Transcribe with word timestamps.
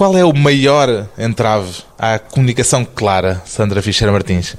Qual 0.00 0.16
é 0.16 0.24
o 0.24 0.32
maior 0.34 1.10
entrave 1.18 1.82
à 1.98 2.18
comunicação 2.18 2.86
clara, 2.86 3.42
Sandra 3.44 3.82
Fischer 3.82 4.10
Martins? 4.10 4.56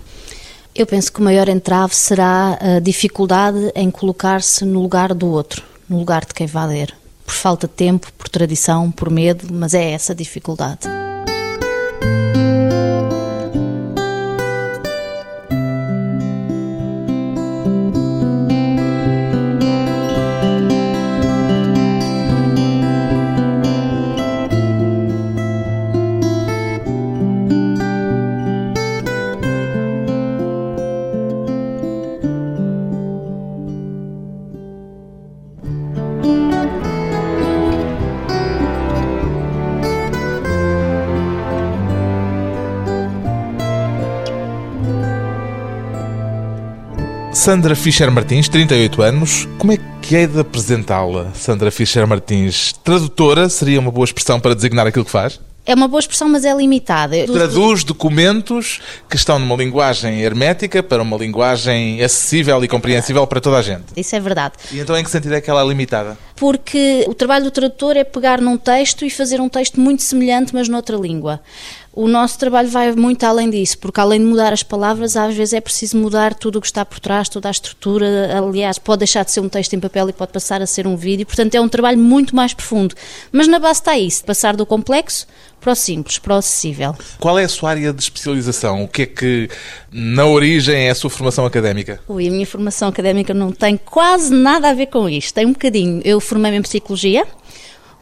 Eu 0.75 0.85
penso 0.85 1.11
que 1.11 1.19
o 1.19 1.23
maior 1.23 1.49
entrave 1.49 1.95
será 1.95 2.59
a 2.61 2.79
dificuldade 2.79 3.71
em 3.73 3.89
colocar-se 3.89 4.63
no 4.63 4.79
lugar 4.79 5.15
do 5.15 5.27
outro, 5.31 5.63
no 5.89 5.97
lugar 5.97 6.25
de 6.25 6.35
quem 6.35 6.46
vai 6.46 6.67
ler. 6.67 6.93
Por 7.25 7.33
falta 7.33 7.65
de 7.65 7.73
tempo, 7.73 8.13
por 8.19 8.29
tradição, 8.29 8.91
por 8.91 9.09
medo, 9.09 9.47
mas 9.51 9.73
é 9.73 9.93
essa 9.93 10.13
a 10.13 10.15
dificuldade. 10.15 10.81
Sandra 47.41 47.76
Fischer 47.76 48.12
Martins, 48.12 48.48
38 48.48 49.02
anos. 49.02 49.48
Como 49.58 49.72
é 49.72 49.77
que 49.99 50.16
é 50.16 50.27
de 50.27 50.40
apresentá-la, 50.40 51.32
Sandra 51.34 51.72
Fischer 51.72 52.05
Martins? 52.05 52.72
Tradutora 52.84 53.49
seria 53.49 53.80
uma 53.80 53.90
boa 53.90 54.05
expressão 54.05 54.40
para 54.40 54.54
designar 54.54 54.86
aquilo 54.86 55.04
que 55.04 55.09
faz? 55.09 55.40
É 55.66 55.73
uma 55.73 55.88
boa 55.88 55.99
expressão, 55.99 56.30
mas 56.30 56.46
é 56.46 56.54
limitada. 56.54 57.16
Traduz 57.26 57.84
documentos 57.84 58.80
que 59.09 59.16
estão 59.16 59.40
numa 59.40 59.55
linguagem 59.55 60.21
hermética 60.21 60.84
para 60.84 61.02
uma 61.02 61.18
linguagem 61.18 62.04
acessível 62.04 62.63
e 62.63 62.68
compreensível 62.68 63.26
para 63.26 63.41
toda 63.41 63.58
a 63.58 63.62
gente. 63.63 63.85
Isso 63.98 64.16
é 64.16 64.19
verdade. 64.19 64.53
E 64.72 64.80
então 64.80 64.96
em 64.96 65.03
que 65.03 65.09
sentido 65.09 65.34
é 65.34 65.41
que 65.41 65.50
ela 65.50 65.63
é 65.63 65.68
limitada? 65.68 66.18
Porque 66.41 67.06
o 67.07 67.13
trabalho 67.13 67.45
do 67.45 67.51
tradutor 67.51 67.95
é 67.95 68.03
pegar 68.03 68.41
num 68.41 68.57
texto 68.57 69.06
e 69.06 69.11
fazer 69.11 69.39
um 69.39 69.47
texto 69.47 69.79
muito 69.79 70.01
semelhante, 70.01 70.56
mas 70.56 70.67
noutra 70.67 70.97
língua. 70.97 71.39
O 71.94 72.07
nosso 72.07 72.39
trabalho 72.39 72.67
vai 72.67 72.91
muito 72.94 73.23
além 73.25 73.47
disso, 73.47 73.78
porque 73.78 74.00
além 74.00 74.19
de 74.19 74.25
mudar 74.25 74.51
as 74.51 74.63
palavras, 74.63 75.16
às 75.16 75.35
vezes 75.35 75.53
é 75.53 75.59
preciso 75.62 75.97
mudar 75.97 76.34
tudo 76.34 76.57
o 76.57 76.62
que 76.62 76.66
está 76.66 76.84
por 76.84 77.00
trás, 77.00 77.29
toda 77.29 77.47
a 77.47 77.51
estrutura. 77.51 78.35
Aliás, 78.35 78.79
pode 78.79 79.00
deixar 79.00 79.23
de 79.23 79.31
ser 79.31 79.41
um 79.41 79.50
texto 79.50 79.73
em 79.73 79.79
papel 79.79 80.09
e 80.09 80.13
pode 80.13 80.31
passar 80.31 80.63
a 80.63 80.66
ser 80.66 80.88
um 80.88 80.95
vídeo. 80.95 81.28
Portanto, 81.28 81.53
é 81.53 81.62
um 81.62 81.69
trabalho 81.69 82.00
muito 82.00 82.35
mais 82.35 82.53
profundo. 82.53 82.95
Mas 83.31 83.47
na 83.47 83.59
base 83.59 83.81
está 83.81 83.95
isso: 83.95 84.23
passar 84.23 84.56
do 84.56 84.66
complexo 84.66 85.28
para 85.59 85.73
o 85.73 85.75
simples, 85.75 86.17
para 86.17 86.34
o 86.34 86.38
acessível. 86.38 86.95
Qual 87.19 87.38
é 87.38 87.44
a 87.44 87.50
sua 87.50 87.69
área 87.69 87.94
de 87.94 88.01
especialização? 88.01 88.84
O 88.84 88.88
que 88.88 89.03
é 89.03 89.06
que, 89.06 89.50
na 89.91 90.25
origem, 90.25 90.88
é 90.88 90.89
a 90.89 90.95
sua 90.95 91.09
formação 91.09 91.45
académica? 91.45 92.00
Ui, 92.07 92.28
a 92.28 92.31
minha 92.31 92.47
formação 92.47 92.89
académica 92.89 93.34
não 93.34 93.51
tem 93.51 93.78
quase 93.78 94.34
nada 94.34 94.69
a 94.69 94.73
ver 94.73 94.88
com 94.88 95.07
isto. 95.07 95.35
Tem 95.35 95.45
um 95.45 95.53
bocadinho. 95.53 96.01
Eu 96.03 96.19
formei-me 96.31 96.59
em 96.59 96.62
psicologia 96.62 97.28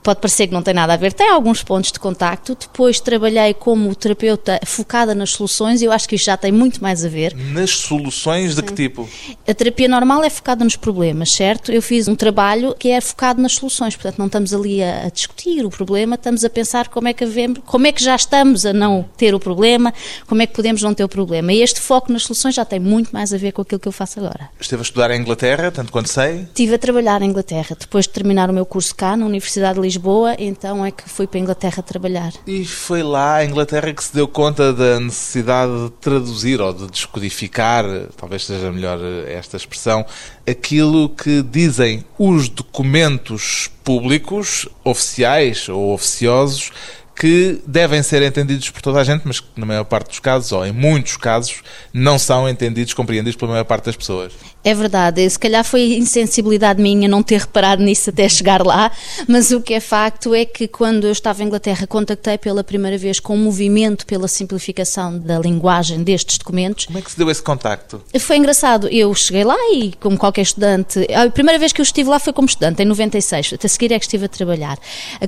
pode 0.04 0.20
parecer 0.20 0.48
que 0.48 0.54
não 0.54 0.62
tem 0.62 0.74
nada 0.74 0.94
a 0.94 0.98
ver, 0.98 1.14
tem 1.14 1.30
alguns 1.30 1.64
pontos 1.64 1.92
de 1.92 2.00
contacto. 2.00 2.56
Depois 2.60 3.00
trabalhei 3.00 3.54
como 3.54 3.94
terapeuta 3.96 4.60
focada 4.66 5.14
nas 5.14 5.32
soluções, 5.32 5.82
e 5.82 5.86
eu 5.86 5.92
acho 5.92 6.08
que 6.08 6.16
isto 6.16 6.26
já 6.26 6.38
tem 6.38 6.52
muito 6.52 6.82
mais 6.82 7.06
a 7.06 7.10
ver. 7.10 7.36
Nas 7.36 7.72
soluções 7.72 8.56
de 8.56 8.64
que 8.64 8.74
tipo? 8.74 9.08
A 9.48 9.54
terapia 9.54 9.88
normal 9.88 10.24
é 10.24 10.30
focada 10.30 10.64
nos 10.64 10.76
problemas, 10.76 11.32
certo? 11.32 11.72
Eu 11.72 11.82
fiz 11.82 12.08
um 12.08 12.16
trabalho 12.16 12.76
que 12.78 12.90
é 12.90 13.02
focado 13.02 13.42
nas 13.42 13.54
soluções, 13.54 13.96
portanto 13.96 14.18
não 14.18 14.26
estamos 14.28 14.54
ali 14.54 14.84
a, 14.84 15.06
a 15.06 15.10
discutir 15.10 15.66
o 15.66 15.70
problema, 15.70 16.16
estamos 16.16 16.44
a 16.44 16.50
pensar 16.50 16.88
como 16.88 17.08
é 17.08 17.14
que 17.14 17.24
havemos, 17.24 17.60
como 17.66 17.88
é 17.88 17.92
que 17.92 18.04
já 18.04 18.16
estamos 18.16 18.66
a 18.66 18.74
não 18.74 19.06
ter 19.18 19.34
o 19.34 19.40
problema, 19.40 19.94
como 20.28 20.42
é 20.42 20.48
que 20.48 20.54
podemos 20.54 20.82
não 20.82 20.94
ter 20.94 21.04
o 21.04 21.10
problema. 21.10 21.52
E 21.54 21.62
este 21.62 21.80
foco 21.80 22.12
nas 22.12 22.24
soluções 22.24 22.56
já 22.56 22.66
tem 22.66 22.80
muito 22.80 23.12
mais 23.12 23.34
a 23.34 23.38
ver 23.38 23.52
com 23.52 23.62
aquilo 23.62 23.80
que 23.80 23.88
eu 23.88 23.92
faço 23.92 24.20
agora. 24.20 24.50
Esteve 24.60 24.82
a 24.82 24.84
estudar 24.84 25.12
em 25.12 25.20
Inglaterra, 25.20 25.72
tanto 25.72 25.92
quanto 25.92 26.10
sei? 26.10 26.42
Estive 26.42 26.76
a 26.76 26.80
trabalhar 26.80 27.22
em 27.22 27.30
Inglaterra, 27.30 27.76
depois 27.80 28.06
de 28.06 28.12
terminar 28.12 28.50
o 28.50 28.54
meu 28.54 28.66
curso 28.66 28.96
cá, 28.96 29.16
na 29.16 29.26
Universidade 29.26 29.76
de 29.76 29.82
Lisboa, 29.90 30.36
então 30.38 30.86
é 30.86 30.92
que 30.92 31.10
fui 31.10 31.26
para 31.26 31.40
a 31.40 31.42
Inglaterra 31.42 31.82
trabalhar. 31.82 32.32
E 32.46 32.64
foi 32.64 33.02
lá 33.02 33.38
a 33.38 33.46
Inglaterra 33.46 33.92
que 33.92 34.04
se 34.04 34.14
deu 34.14 34.28
conta 34.28 34.72
da 34.72 35.00
necessidade 35.00 35.72
de 35.86 35.90
traduzir 36.00 36.62
ou 36.62 36.72
de 36.72 36.86
descodificar, 36.88 37.84
talvez 38.16 38.46
seja 38.46 38.72
melhor 38.72 39.00
esta 39.28 39.58
expressão, 39.58 40.06
aquilo 40.48 41.10
que 41.10 41.42
dizem 41.42 42.06
os 42.20 42.48
documentos 42.50 43.72
públicos, 43.84 44.70
oficiais 44.84 45.68
ou 45.68 45.92
oficiosos, 45.92 46.72
que 47.20 47.62
devem 47.68 48.02
ser 48.02 48.22
entendidos 48.22 48.70
por 48.70 48.82
toda 48.82 49.02
a 49.02 49.04
gente, 49.04 49.24
mas 49.26 49.42
que 49.42 49.48
na 49.58 49.66
maior 49.66 49.84
parte 49.84 50.08
dos 50.08 50.20
casos, 50.20 50.52
ou 50.54 50.66
em 50.66 50.72
muitos 50.72 51.18
casos, 51.18 51.62
não 51.92 52.18
são 52.18 52.48
entendidos, 52.48 52.94
compreendidos 52.94 53.36
pela 53.36 53.52
maior 53.52 53.66
parte 53.66 53.86
das 53.86 53.96
pessoas. 53.98 54.32
É 54.62 54.74
verdade, 54.74 55.28
se 55.30 55.40
calhar 55.40 55.64
foi 55.64 55.94
insensibilidade 55.94 56.82
minha 56.82 57.08
não 57.08 57.24
ter 57.24 57.40
reparado 57.40 57.82
nisso 57.82 58.10
até 58.10 58.28
chegar 58.28 58.66
lá, 58.66 58.92
mas 59.26 59.52
o 59.52 59.62
que 59.62 59.74
é 59.74 59.80
facto 59.80 60.36
é 60.36 60.44
que 60.44 60.68
quando 60.68 61.06
eu 61.06 61.14
estava 61.14 61.42
em 61.42 61.46
Inglaterra 61.46 61.88
contactei 61.88 62.38
pela 62.38 62.62
primeira 62.62 62.98
vez 62.98 63.22
com 63.22 63.34
o 63.34 63.36
um 63.38 63.44
movimento 63.44 64.06
pela 64.06 64.28
simplificação 64.28 65.18
da 65.18 65.40
linguagem 65.40 66.04
destes 66.04 66.38
documentos. 66.38 66.88
Como 66.88 67.00
é 67.00 67.02
que 67.02 67.10
se 67.10 67.18
deu 67.18 67.30
esse 67.32 67.42
contacto? 67.42 68.04
Foi 68.20 68.36
engraçado, 68.36 68.90
eu 68.90 69.16
cheguei 69.16 69.46
lá 69.46 69.56
e 69.72 69.94
como 69.98 70.18
qualquer 70.18 70.42
estudante, 70.42 71.08
a 71.14 71.30
primeira 71.30 71.58
vez 71.58 71.72
que 71.72 71.80
eu 71.80 71.84
estive 71.84 72.10
lá 72.10 72.20
foi 72.20 72.34
como 72.34 72.48
estudante, 72.48 72.84
em 72.84 72.86
96, 72.86 73.54
até 73.54 73.68
seguir 73.68 73.94
é 73.94 74.00
que 74.00 74.06
estive 74.06 74.26
a 74.26 74.30
trabalhar. 74.30 74.78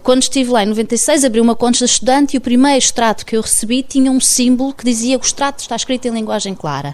Quando 0.03 0.23
estive 0.23 0.51
lá 0.51 0.63
em 0.63 0.67
96 0.67 1.23
abri 1.23 1.39
uma 1.39 1.55
conta 1.55 1.79
de 1.79 1.85
estudante 1.85 2.35
e 2.35 2.37
o 2.37 2.41
primeiro 2.41 2.77
extrato 2.77 3.25
que 3.25 3.37
eu 3.37 3.41
recebi 3.41 3.81
tinha 3.81 4.11
um 4.11 4.19
símbolo 4.19 4.73
que 4.73 4.83
dizia 4.83 5.17
que 5.17 5.25
o 5.25 5.27
extrato 5.27 5.61
está 5.61 5.77
escrito 5.77 6.05
em 6.09 6.11
linguagem 6.11 6.53
clara 6.53 6.93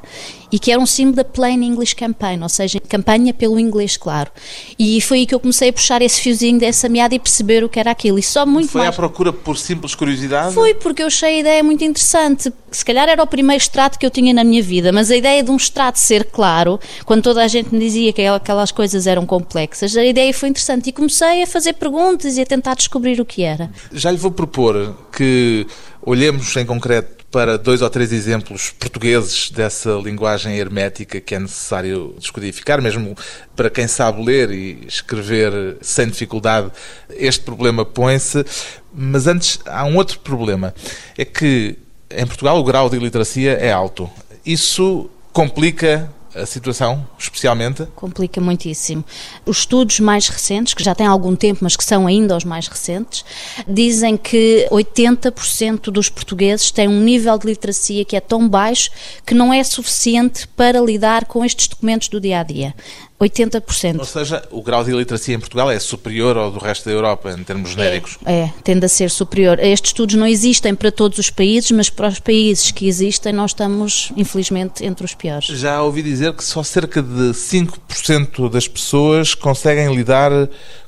e 0.51 0.59
que 0.59 0.71
era 0.71 0.79
um 0.79 0.85
símbolo 0.85 1.17
da 1.17 1.23
Plain 1.23 1.63
English 1.63 1.95
Campaign, 1.95 2.41
ou 2.43 2.49
seja, 2.49 2.79
campanha 2.79 3.33
pelo 3.33 3.59
inglês 3.59 3.97
claro. 3.97 4.31
E 4.77 4.99
foi 5.01 5.19
aí 5.19 5.25
que 5.25 5.35
eu 5.35 5.39
comecei 5.39 5.69
a 5.69 5.73
puxar 5.73 6.01
esse 6.01 6.21
fiozinho 6.21 6.59
dessa 6.59 6.87
meada 6.87 7.15
e 7.15 7.19
perceber 7.19 7.63
o 7.63 7.69
que 7.69 7.79
era 7.79 7.91
aquilo. 7.91 8.19
E 8.19 8.23
só 8.23 8.45
muito 8.45 8.69
foi 8.69 8.81
mais... 8.81 8.93
à 8.93 8.95
procura 8.95 9.33
por 9.33 9.57
simples 9.57 9.95
curiosidade? 9.95 10.53
Foi, 10.53 10.73
porque 10.73 11.01
eu 11.01 11.07
achei 11.07 11.37
a 11.37 11.39
ideia 11.39 11.63
muito 11.63 11.83
interessante. 11.83 12.51
Se 12.71 12.83
calhar 12.83 13.09
era 13.09 13.21
o 13.21 13.27
primeiro 13.27 13.61
extrato 13.61 13.97
que 13.97 14.05
eu 14.05 14.09
tinha 14.09 14.33
na 14.33 14.43
minha 14.43 14.61
vida, 14.61 14.91
mas 14.91 15.11
a 15.11 15.15
ideia 15.15 15.43
de 15.43 15.51
um 15.51 15.55
extrato 15.55 15.99
ser 15.99 16.25
claro, 16.25 16.79
quando 17.05 17.23
toda 17.23 17.43
a 17.43 17.47
gente 17.47 17.73
me 17.73 17.79
dizia 17.79 18.13
que 18.13 18.25
aquelas 18.25 18.71
coisas 18.71 19.07
eram 19.07 19.25
complexas, 19.25 19.95
a 19.95 20.05
ideia 20.05 20.33
foi 20.33 20.49
interessante 20.49 20.87
e 20.89 20.91
comecei 20.91 21.43
a 21.43 21.47
fazer 21.47 21.73
perguntas 21.73 22.37
e 22.37 22.41
a 22.41 22.45
tentar 22.45 22.75
descobrir 22.75 23.19
o 23.19 23.25
que 23.25 23.43
era. 23.43 23.69
Já 23.91 24.11
lhe 24.11 24.17
vou 24.17 24.31
propor 24.31 24.95
que 25.11 25.65
olhemos 26.01 26.55
em 26.55 26.65
concreto 26.65 27.16
para 27.37 27.55
dois 27.55 27.83
ou 27.83 27.89
três 27.91 28.11
exemplos 28.11 28.71
portugueses 28.71 29.51
dessa 29.51 29.91
linguagem 29.91 30.57
hermética 30.57 31.21
que 31.21 31.35
é 31.35 31.39
necessário 31.39 32.15
descodificar, 32.17 32.81
mesmo 32.81 33.15
para 33.55 33.69
quem 33.69 33.87
sabe 33.87 34.25
ler 34.25 34.49
e 34.49 34.83
escrever 34.87 35.77
sem 35.79 36.07
dificuldade, 36.07 36.71
este 37.11 37.43
problema 37.43 37.85
põe-se. 37.85 38.43
Mas 38.91 39.27
antes, 39.27 39.59
há 39.67 39.85
um 39.85 39.97
outro 39.97 40.17
problema: 40.21 40.73
é 41.15 41.23
que 41.23 41.77
em 42.09 42.25
Portugal 42.25 42.57
o 42.57 42.63
grau 42.63 42.89
de 42.89 42.95
iliteracia 42.95 43.51
é 43.51 43.71
alto. 43.71 44.09
Isso 44.43 45.07
complica 45.31 46.11
a 46.37 46.45
situação, 46.45 47.05
especialmente? 47.17 47.85
Complica 47.95 48.39
muitíssimo. 48.39 49.03
Os 49.45 49.59
estudos 49.59 49.99
mais 49.99 50.27
recentes, 50.29 50.73
que 50.73 50.83
já 50.83 50.93
têm 50.93 51.07
algum 51.07 51.35
tempo, 51.35 51.59
mas 51.63 51.75
que 51.75 51.83
são 51.83 52.07
ainda 52.07 52.35
os 52.37 52.43
mais 52.43 52.67
recentes, 52.67 53.25
dizem 53.67 54.15
que 54.15 54.67
80% 54.71 55.91
dos 55.91 56.09
portugueses 56.09 56.71
têm 56.71 56.87
um 56.87 57.01
nível 57.01 57.37
de 57.37 57.47
literacia 57.47 58.05
que 58.05 58.15
é 58.15 58.19
tão 58.19 58.47
baixo 58.47 58.89
que 59.25 59.33
não 59.33 59.53
é 59.53 59.63
suficiente 59.63 60.47
para 60.49 60.79
lidar 60.79 61.25
com 61.25 61.43
estes 61.43 61.67
documentos 61.67 62.07
do 62.07 62.19
dia 62.19 62.39
a 62.39 62.43
dia. 62.43 62.73
80%. 63.19 63.99
Ou 63.99 64.05
seja, 64.05 64.43
o 64.51 64.61
grau 64.61 64.83
de 64.83 64.91
iliteracia 64.91 65.35
em 65.35 65.39
Portugal 65.39 65.71
é 65.71 65.79
superior 65.79 66.37
ao 66.37 66.51
do 66.51 66.59
resto 66.59 66.85
da 66.85 66.91
Europa, 66.91 67.31
em 67.31 67.43
termos 67.43 67.71
genéricos? 67.71 68.17
É, 68.23 68.41
é, 68.41 68.53
tende 68.63 68.85
a 68.85 68.89
ser 68.89 69.09
superior. 69.09 69.59
Estes 69.59 69.89
estudos 69.89 70.15
não 70.15 70.27
existem 70.27 70.75
para 70.75 70.91
todos 70.91 71.17
os 71.17 71.29
países, 71.29 71.71
mas 71.71 71.89
para 71.89 72.07
os 72.07 72.19
países 72.19 72.69
que 72.71 72.87
existem, 72.87 73.33
nós 73.33 73.51
estamos, 73.51 74.11
infelizmente, 74.15 74.85
entre 74.85 75.03
os 75.03 75.15
piores. 75.15 75.47
Já 75.47 75.81
ouvi 75.81 76.03
dizer 76.03 76.33
que 76.33 76.43
só 76.43 76.61
cerca 76.61 77.01
de 77.01 77.31
5% 77.31 78.49
das 78.49 78.67
pessoas 78.67 79.33
conseguem 79.33 79.95
lidar 79.95 80.31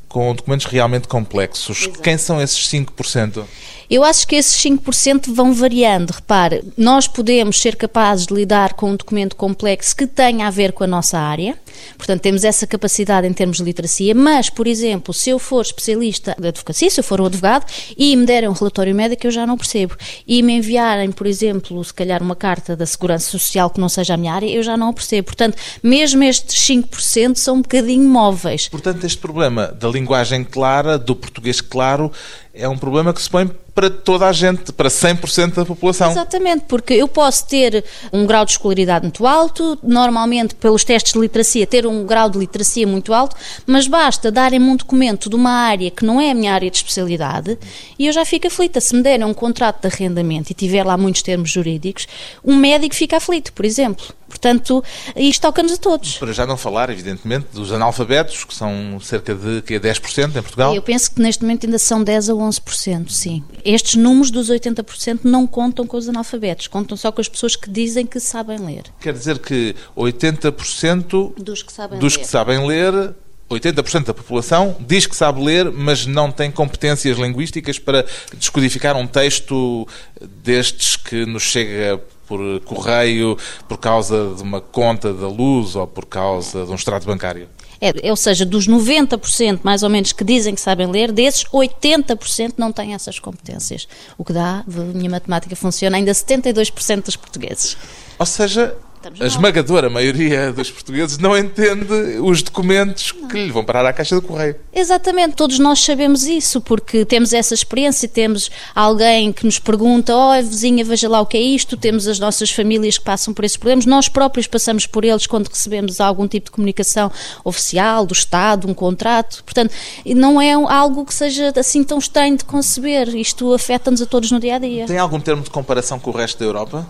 com 0.09 0.33
documentos 0.33 0.65
realmente 0.65 1.07
complexos. 1.07 1.83
Exato. 1.83 2.01
Quem 2.01 2.17
são 2.17 2.41
esses 2.41 2.67
5%? 2.67 3.43
Eu 3.89 4.03
acho 4.03 4.27
que 4.27 4.35
esses 4.35 4.59
5% 4.61 5.33
vão 5.33 5.53
variando. 5.53 6.11
Repare, 6.11 6.63
nós 6.75 7.07
podemos 7.07 7.61
ser 7.61 7.75
capazes 7.75 8.25
de 8.25 8.33
lidar 8.33 8.73
com 8.73 8.91
um 8.91 8.95
documento 8.95 9.35
complexo 9.35 9.95
que 9.95 10.05
tenha 10.05 10.47
a 10.47 10.51
ver 10.51 10.73
com 10.73 10.83
a 10.83 10.87
nossa 10.87 11.17
área, 11.17 11.57
portanto, 11.97 12.21
temos 12.21 12.43
essa 12.43 12.65
capacidade 12.65 13.27
em 13.27 13.33
termos 13.33 13.57
de 13.57 13.63
literacia, 13.63 14.13
mas, 14.15 14.49
por 14.49 14.67
exemplo, 14.67 15.13
se 15.13 15.29
eu 15.29 15.39
for 15.39 15.61
especialista 15.61 16.35
de 16.39 16.47
advocacia, 16.47 16.89
se 16.89 16.99
eu 16.99 17.03
for 17.03 17.21
um 17.21 17.25
advogado 17.25 17.65
e 17.97 18.15
me 18.15 18.25
derem 18.25 18.49
um 18.49 18.53
relatório 18.53 18.93
médico, 18.93 19.27
eu 19.27 19.31
já 19.31 19.45
não 19.45 19.57
percebo. 19.57 19.95
E 20.27 20.41
me 20.41 20.53
enviarem, 20.53 21.11
por 21.11 21.27
exemplo, 21.27 21.83
se 21.83 21.93
calhar 21.93 22.21
uma 22.21 22.35
carta 22.35 22.75
da 22.75 22.85
Segurança 22.85 23.29
Social 23.29 23.69
que 23.69 23.79
não 23.79 23.89
seja 23.89 24.13
a 24.13 24.17
minha 24.17 24.33
área, 24.33 24.47
eu 24.47 24.63
já 24.63 24.75
não 24.75 24.93
percebo. 24.93 25.25
Portanto, 25.27 25.57
mesmo 25.81 26.23
estes 26.23 26.55
5% 26.67 27.35
são 27.35 27.55
um 27.55 27.61
bocadinho 27.61 28.07
móveis. 28.07 28.67
Portanto, 28.67 29.05
este 29.05 29.17
problema 29.17 29.67
da 29.67 29.87
linguagem 29.89 30.43
clara, 30.43 30.97
do 30.97 31.15
português 31.15 31.61
claro, 31.61 32.11
é 32.53 32.67
um 32.67 32.77
problema 32.77 33.13
que 33.13 33.21
se 33.21 33.29
põe 33.29 33.49
para 33.79 33.89
toda 33.89 34.27
a 34.27 34.33
gente, 34.33 34.73
para 34.73 34.89
100% 34.89 35.53
da 35.53 35.65
população. 35.65 36.11
Exatamente, 36.11 36.65
porque 36.67 36.93
eu 36.93 37.07
posso 37.07 37.47
ter 37.47 37.85
um 38.11 38.25
grau 38.25 38.43
de 38.43 38.51
escolaridade 38.51 39.05
muito 39.05 39.25
alto, 39.25 39.79
normalmente 39.81 40.53
pelos 40.55 40.83
testes 40.83 41.13
de 41.13 41.19
literacia 41.19 41.65
ter 41.69 41.85
um 41.87 42.05
grau 42.05 42.29
de 42.29 42.37
literacia 42.37 42.85
muito 42.85 43.13
alto, 43.13 43.35
mas 43.65 43.87
basta 43.87 44.31
darem-me 44.31 44.65
um 44.65 44.75
documento 44.75 45.29
de 45.29 45.35
uma 45.35 45.51
área 45.51 45.91
que 45.91 46.05
não 46.05 46.19
é 46.19 46.31
a 46.31 46.33
minha 46.33 46.53
área 46.53 46.69
de 46.69 46.77
especialidade 46.77 47.57
e 47.97 48.07
eu 48.07 48.13
já 48.13 48.25
fico 48.25 48.47
aflita. 48.47 48.81
Se 48.81 48.95
me 48.95 49.01
derem 49.01 49.25
um 49.25 49.33
contrato 49.33 49.81
de 49.81 49.87
arrendamento 49.93 50.51
e 50.51 50.53
tiver 50.53 50.83
lá 50.83 50.97
muitos 50.97 51.21
termos 51.21 51.49
jurídicos, 51.49 52.07
um 52.43 52.55
médico 52.55 52.95
fica 52.95 53.17
aflito, 53.17 53.53
por 53.53 53.65
exemplo. 53.65 54.18
Portanto, 54.29 54.83
isto 55.15 55.41
toca-nos 55.41 55.73
a 55.73 55.77
todos. 55.77 56.17
Para 56.17 56.31
já 56.31 56.45
não 56.45 56.55
falar, 56.55 56.89
evidentemente, 56.89 57.47
dos 57.51 57.73
analfabetos, 57.73 58.43
que 58.45 58.53
são 58.53 58.99
cerca 59.01 59.33
de 59.33 59.61
que, 59.63 59.79
10% 59.79 60.29
em 60.29 60.41
Portugal. 60.41 60.75
Eu 60.75 60.81
penso 60.81 61.11
que 61.11 61.21
neste 61.21 61.43
momento 61.43 61.65
ainda 61.65 61.79
são 61.79 62.03
10 62.03 62.29
a 62.29 62.33
11%, 62.33 63.09
sim. 63.09 63.43
Estes 63.65 63.95
números 63.95 64.31
dos 64.31 64.49
80% 64.49 65.21
não 65.23 65.47
contam 65.47 65.85
com 65.85 65.97
os 65.97 66.07
analfabetos, 66.07 66.67
contam 66.67 66.95
só 66.95 67.11
com 67.11 67.19
as 67.19 67.27
pessoas 67.27 67.55
que 67.55 67.69
dizem 67.69 68.05
que 68.05 68.19
sabem 68.19 68.57
ler. 68.59 68.83
Quer 69.01 69.13
dizer 69.13 69.39
que 69.39 69.75
80% 69.97 71.33
dos 71.35 71.63
que 71.63 71.73
sabem 71.73 71.99
dos 71.99 72.15
ler. 72.15 72.21
Que 72.21 72.27
sabem 72.27 72.67
ler 72.67 73.15
80% 73.49 74.05
da 74.05 74.13
população 74.13 74.75
diz 74.79 75.07
que 75.07 75.15
sabe 75.15 75.43
ler, 75.43 75.71
mas 75.71 76.05
não 76.05 76.31
tem 76.31 76.51
competências 76.51 77.17
linguísticas 77.17 77.79
para 77.79 78.05
descodificar 78.37 78.95
um 78.95 79.07
texto 79.07 79.87
destes 80.21 80.95
que 80.95 81.25
nos 81.25 81.43
chega 81.43 82.01
por 82.29 82.61
correio 82.61 83.35
por 83.67 83.79
causa 83.79 84.35
de 84.35 84.43
uma 84.43 84.61
conta 84.61 85.11
da 85.11 85.27
luz 85.27 85.75
ou 85.75 85.87
por 85.87 86.05
causa 86.05 86.63
de 86.63 86.71
um 86.71 86.75
extrato 86.75 87.07
bancário. 87.07 87.49
É, 87.81 88.09
ou 88.09 88.15
seja, 88.15 88.45
dos 88.45 88.67
90% 88.67 89.61
mais 89.63 89.83
ou 89.83 89.89
menos 89.89 90.11
que 90.11 90.23
dizem 90.23 90.53
que 90.53 90.61
sabem 90.61 90.85
ler, 90.85 91.11
desses 91.11 91.43
80% 91.45 92.53
não 92.57 92.71
têm 92.71 92.93
essas 92.93 93.17
competências. 93.17 93.87
O 94.17 94.23
que 94.23 94.31
dá, 94.31 94.63
a 94.67 94.81
minha 94.93 95.09
matemática 95.09 95.55
funciona, 95.55 95.97
ainda 95.97 96.11
72% 96.11 97.03
dos 97.05 97.15
portugueses. 97.15 97.75
Ou 98.19 98.25
seja, 98.25 98.75
a 99.19 99.25
esmagadora 99.25 99.89
maioria 99.89 100.51
dos 100.51 100.69
portugueses 100.69 101.17
não 101.17 101.37
entende 101.37 101.85
os 102.21 102.43
documentos 102.43 103.13
não. 103.19 103.29
que 103.29 103.45
lhe 103.45 103.51
vão 103.51 103.63
parar 103.63 103.85
à 103.85 103.93
caixa 103.93 104.15
do 104.15 104.21
correio. 104.21 104.55
Exatamente, 104.73 105.35
todos 105.35 105.57
nós 105.57 105.79
sabemos 105.79 106.25
isso, 106.25 106.59
porque 106.59 107.05
temos 107.05 107.31
essa 107.31 107.53
experiência, 107.53 108.09
temos 108.09 108.51
alguém 108.75 109.31
que 109.31 109.45
nos 109.45 109.57
pergunta, 109.57 110.13
ó 110.13 110.37
oh, 110.37 110.43
vizinha, 110.43 110.83
veja 110.83 111.07
lá 111.07 111.21
o 111.21 111.25
que 111.25 111.37
é 111.37 111.41
isto, 111.41 111.77
temos 111.77 112.07
as 112.07 112.19
nossas 112.19 112.51
famílias 112.51 112.97
que 112.97 113.05
passam 113.05 113.33
por 113.33 113.45
esses 113.45 113.57
problemas, 113.57 113.85
nós 113.85 114.09
próprios 114.09 114.47
passamos 114.47 114.85
por 114.85 115.05
eles 115.05 115.25
quando 115.25 115.47
recebemos 115.47 116.01
algum 116.01 116.27
tipo 116.27 116.45
de 116.45 116.51
comunicação 116.51 117.09
oficial, 117.43 118.05
do 118.05 118.13
Estado, 118.13 118.67
um 118.67 118.73
contrato, 118.73 119.43
portanto, 119.45 119.73
não 120.05 120.41
é 120.41 120.51
algo 120.51 121.05
que 121.05 121.13
seja 121.13 121.53
assim 121.55 121.83
tão 121.83 121.99
estranho 121.99 122.37
de 122.37 122.43
conceber, 122.43 123.15
isto 123.15 123.53
afeta-nos 123.53 124.01
a 124.01 124.05
todos 124.05 124.31
no 124.31 124.39
dia-a-dia. 124.39 124.83
-dia. 124.83 124.87
Tem 124.87 124.97
algum 124.97 125.19
termo 125.19 125.41
de 125.41 125.49
comparação 125.49 125.99
com 125.99 126.09
o 126.09 126.13
resto 126.13 126.39
da 126.39 126.45
Europa? 126.45 126.87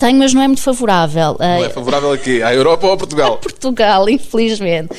Tenho, 0.00 0.18
mas 0.18 0.32
não 0.32 0.40
é 0.40 0.46
muito 0.46 0.62
favorável. 0.62 1.36
Não 1.38 1.64
é 1.64 1.68
favorável 1.68 2.10
aqui? 2.10 2.42
À 2.42 2.54
Europa 2.54 2.86
ou 2.86 2.94
a 2.94 2.96
Portugal? 2.96 3.34
A 3.34 3.36
Portugal, 3.36 4.08
infelizmente. 4.08 4.96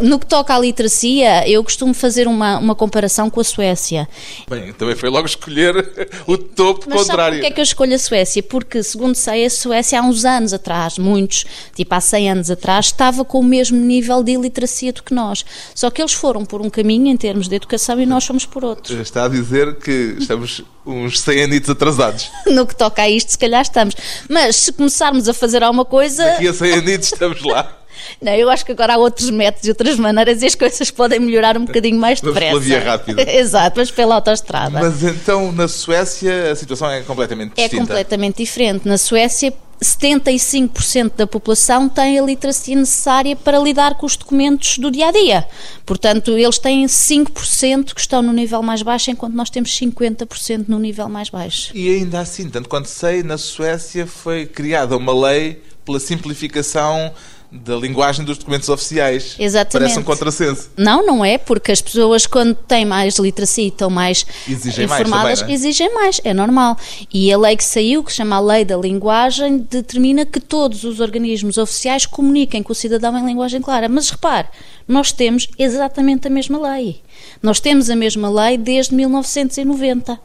No 0.00 0.16
que 0.16 0.26
toca 0.26 0.54
à 0.54 0.58
literacia, 0.60 1.48
eu 1.48 1.62
costumo 1.64 1.92
fazer 1.92 2.28
uma, 2.28 2.58
uma 2.58 2.74
comparação 2.76 3.28
com 3.28 3.40
a 3.40 3.44
Suécia. 3.44 4.08
Bem, 4.48 4.72
também 4.72 4.94
foi 4.94 5.10
logo 5.10 5.26
escolher 5.26 5.74
o 6.24 6.38
topo 6.38 6.86
mas 6.88 7.02
contrário. 7.02 7.40
Que 7.40 7.46
é 7.46 7.50
que 7.50 7.60
eu 7.60 7.64
escolho 7.64 7.96
a 7.96 7.98
Suécia? 7.98 8.44
Porque, 8.44 8.80
segundo 8.84 9.16
sei, 9.16 9.44
a 9.44 9.50
Suécia 9.50 9.98
há 9.98 10.02
uns 10.02 10.24
anos 10.24 10.52
atrás, 10.52 10.98
muitos, 10.98 11.44
tipo 11.74 11.92
há 11.92 12.00
100 12.00 12.30
anos 12.30 12.50
atrás, 12.50 12.86
estava 12.86 13.24
com 13.24 13.40
o 13.40 13.44
mesmo 13.44 13.76
nível 13.76 14.22
de 14.22 14.32
iliteracia 14.32 14.92
do 14.92 15.02
que 15.02 15.12
nós. 15.12 15.44
Só 15.74 15.90
que 15.90 16.00
eles 16.00 16.12
foram 16.12 16.44
por 16.44 16.62
um 16.62 16.70
caminho 16.70 17.08
em 17.08 17.16
termos 17.16 17.48
de 17.48 17.56
educação 17.56 18.00
e 18.00 18.06
nós 18.06 18.24
fomos 18.24 18.46
por 18.46 18.64
outro. 18.64 19.00
Está 19.02 19.24
a 19.24 19.28
dizer 19.28 19.74
que 19.78 20.14
estamos 20.18 20.62
uns 20.86 21.20
100 21.20 21.44
anitos 21.44 21.70
atrasados. 21.70 22.30
no 22.46 22.66
que 22.66 22.76
toca 22.76 23.02
a 23.02 23.08
isto, 23.08 23.32
se 23.32 23.38
calhar 23.38 23.62
estamos. 23.62 23.94
Mas 24.28 24.56
se 24.56 24.72
começarmos 24.72 25.28
a 25.28 25.34
fazer 25.34 25.62
alguma 25.62 25.84
coisa. 25.84 26.24
Daqui 26.24 26.48
a 26.48 26.54
100 26.54 26.72
anitos 26.72 27.12
estamos 27.12 27.42
lá. 27.42 27.78
Não, 28.20 28.32
eu 28.32 28.50
acho 28.50 28.64
que 28.64 28.72
agora 28.72 28.94
há 28.94 28.98
outros 28.98 29.30
métodos 29.30 29.66
e 29.66 29.70
outras 29.70 29.98
maneiras 29.98 30.42
e 30.42 30.46
as 30.46 30.54
coisas 30.54 30.90
podem 30.90 31.20
melhorar 31.20 31.56
um 31.56 31.64
bocadinho 31.64 31.98
mais 31.98 32.20
depressa. 32.20 32.52
Vamos 32.52 32.66
pela 32.66 32.80
via 32.80 32.90
rápida. 32.90 33.22
Exato, 33.30 33.78
mas 33.78 33.90
pela 33.90 34.14
autostrada. 34.16 34.80
Mas 34.80 35.02
então 35.02 35.52
na 35.52 35.68
Suécia 35.68 36.52
a 36.52 36.56
situação 36.56 36.90
é 36.90 37.02
completamente 37.02 37.54
distinta. 37.54 37.76
É 37.76 37.78
completamente 37.78 38.36
diferente. 38.38 38.86
Na 38.86 38.98
Suécia 38.98 39.52
75% 39.84 41.12
da 41.16 41.26
população 41.26 41.88
tem 41.88 42.18
a 42.18 42.22
literacia 42.22 42.74
necessária 42.74 43.36
para 43.36 43.58
lidar 43.58 43.96
com 43.96 44.06
os 44.06 44.16
documentos 44.16 44.78
do 44.78 44.90
dia 44.90 45.08
a 45.08 45.12
dia. 45.12 45.46
Portanto, 45.84 46.32
eles 46.36 46.58
têm 46.58 46.86
5% 46.86 47.94
que 47.94 48.00
estão 48.00 48.22
no 48.22 48.32
nível 48.32 48.62
mais 48.62 48.82
baixo, 48.82 49.10
enquanto 49.10 49.34
nós 49.34 49.50
temos 49.50 49.70
50% 49.70 50.64
no 50.68 50.78
nível 50.78 51.08
mais 51.08 51.28
baixo. 51.28 51.70
E 51.74 51.88
ainda 51.88 52.20
assim, 52.20 52.48
tanto 52.48 52.68
quanto 52.68 52.88
sei, 52.88 53.22
na 53.22 53.38
Suécia 53.38 54.06
foi 54.06 54.46
criada 54.46 54.96
uma 54.96 55.12
lei 55.28 55.62
pela 55.84 56.00
simplificação 56.00 57.12
da 57.54 57.76
linguagem 57.76 58.24
dos 58.24 58.36
documentos 58.36 58.68
oficiais. 58.68 59.36
Exatamente. 59.38 59.88
Parece 59.88 59.98
um 60.00 60.02
contrassenso. 60.02 60.70
Não, 60.76 61.06
não 61.06 61.24
é, 61.24 61.38
porque 61.38 61.70
as 61.70 61.80
pessoas, 61.80 62.26
quando 62.26 62.54
têm 62.54 62.84
mais 62.84 63.16
literacia 63.16 63.64
e 63.64 63.68
estão 63.68 63.88
mais 63.88 64.26
exigem 64.48 64.86
informadas, 64.86 65.24
mais 65.24 65.38
também, 65.40 65.54
é? 65.54 65.56
exigem 65.56 65.94
mais, 65.94 66.20
é 66.24 66.34
normal. 66.34 66.76
E 67.12 67.32
a 67.32 67.38
lei 67.38 67.56
que 67.56 67.64
saiu, 67.64 68.02
que 68.02 68.10
se 68.10 68.16
chama 68.16 68.36
a 68.36 68.40
Lei 68.40 68.64
da 68.64 68.76
Linguagem, 68.76 69.58
determina 69.70 70.26
que 70.26 70.40
todos 70.40 70.82
os 70.82 70.98
organismos 70.98 71.56
oficiais 71.56 72.06
comuniquem 72.06 72.62
com 72.62 72.72
o 72.72 72.74
cidadão 72.74 73.16
em 73.16 73.24
linguagem 73.24 73.60
clara. 73.60 73.88
Mas 73.88 74.10
repare, 74.10 74.48
nós 74.88 75.12
temos 75.12 75.46
exatamente 75.56 76.26
a 76.26 76.30
mesma 76.30 76.58
lei. 76.58 77.00
Nós 77.42 77.60
temos 77.60 77.90
a 77.90 77.96
mesma 77.96 78.30
lei 78.30 78.56
desde 78.56 78.94
1990. 78.94 80.18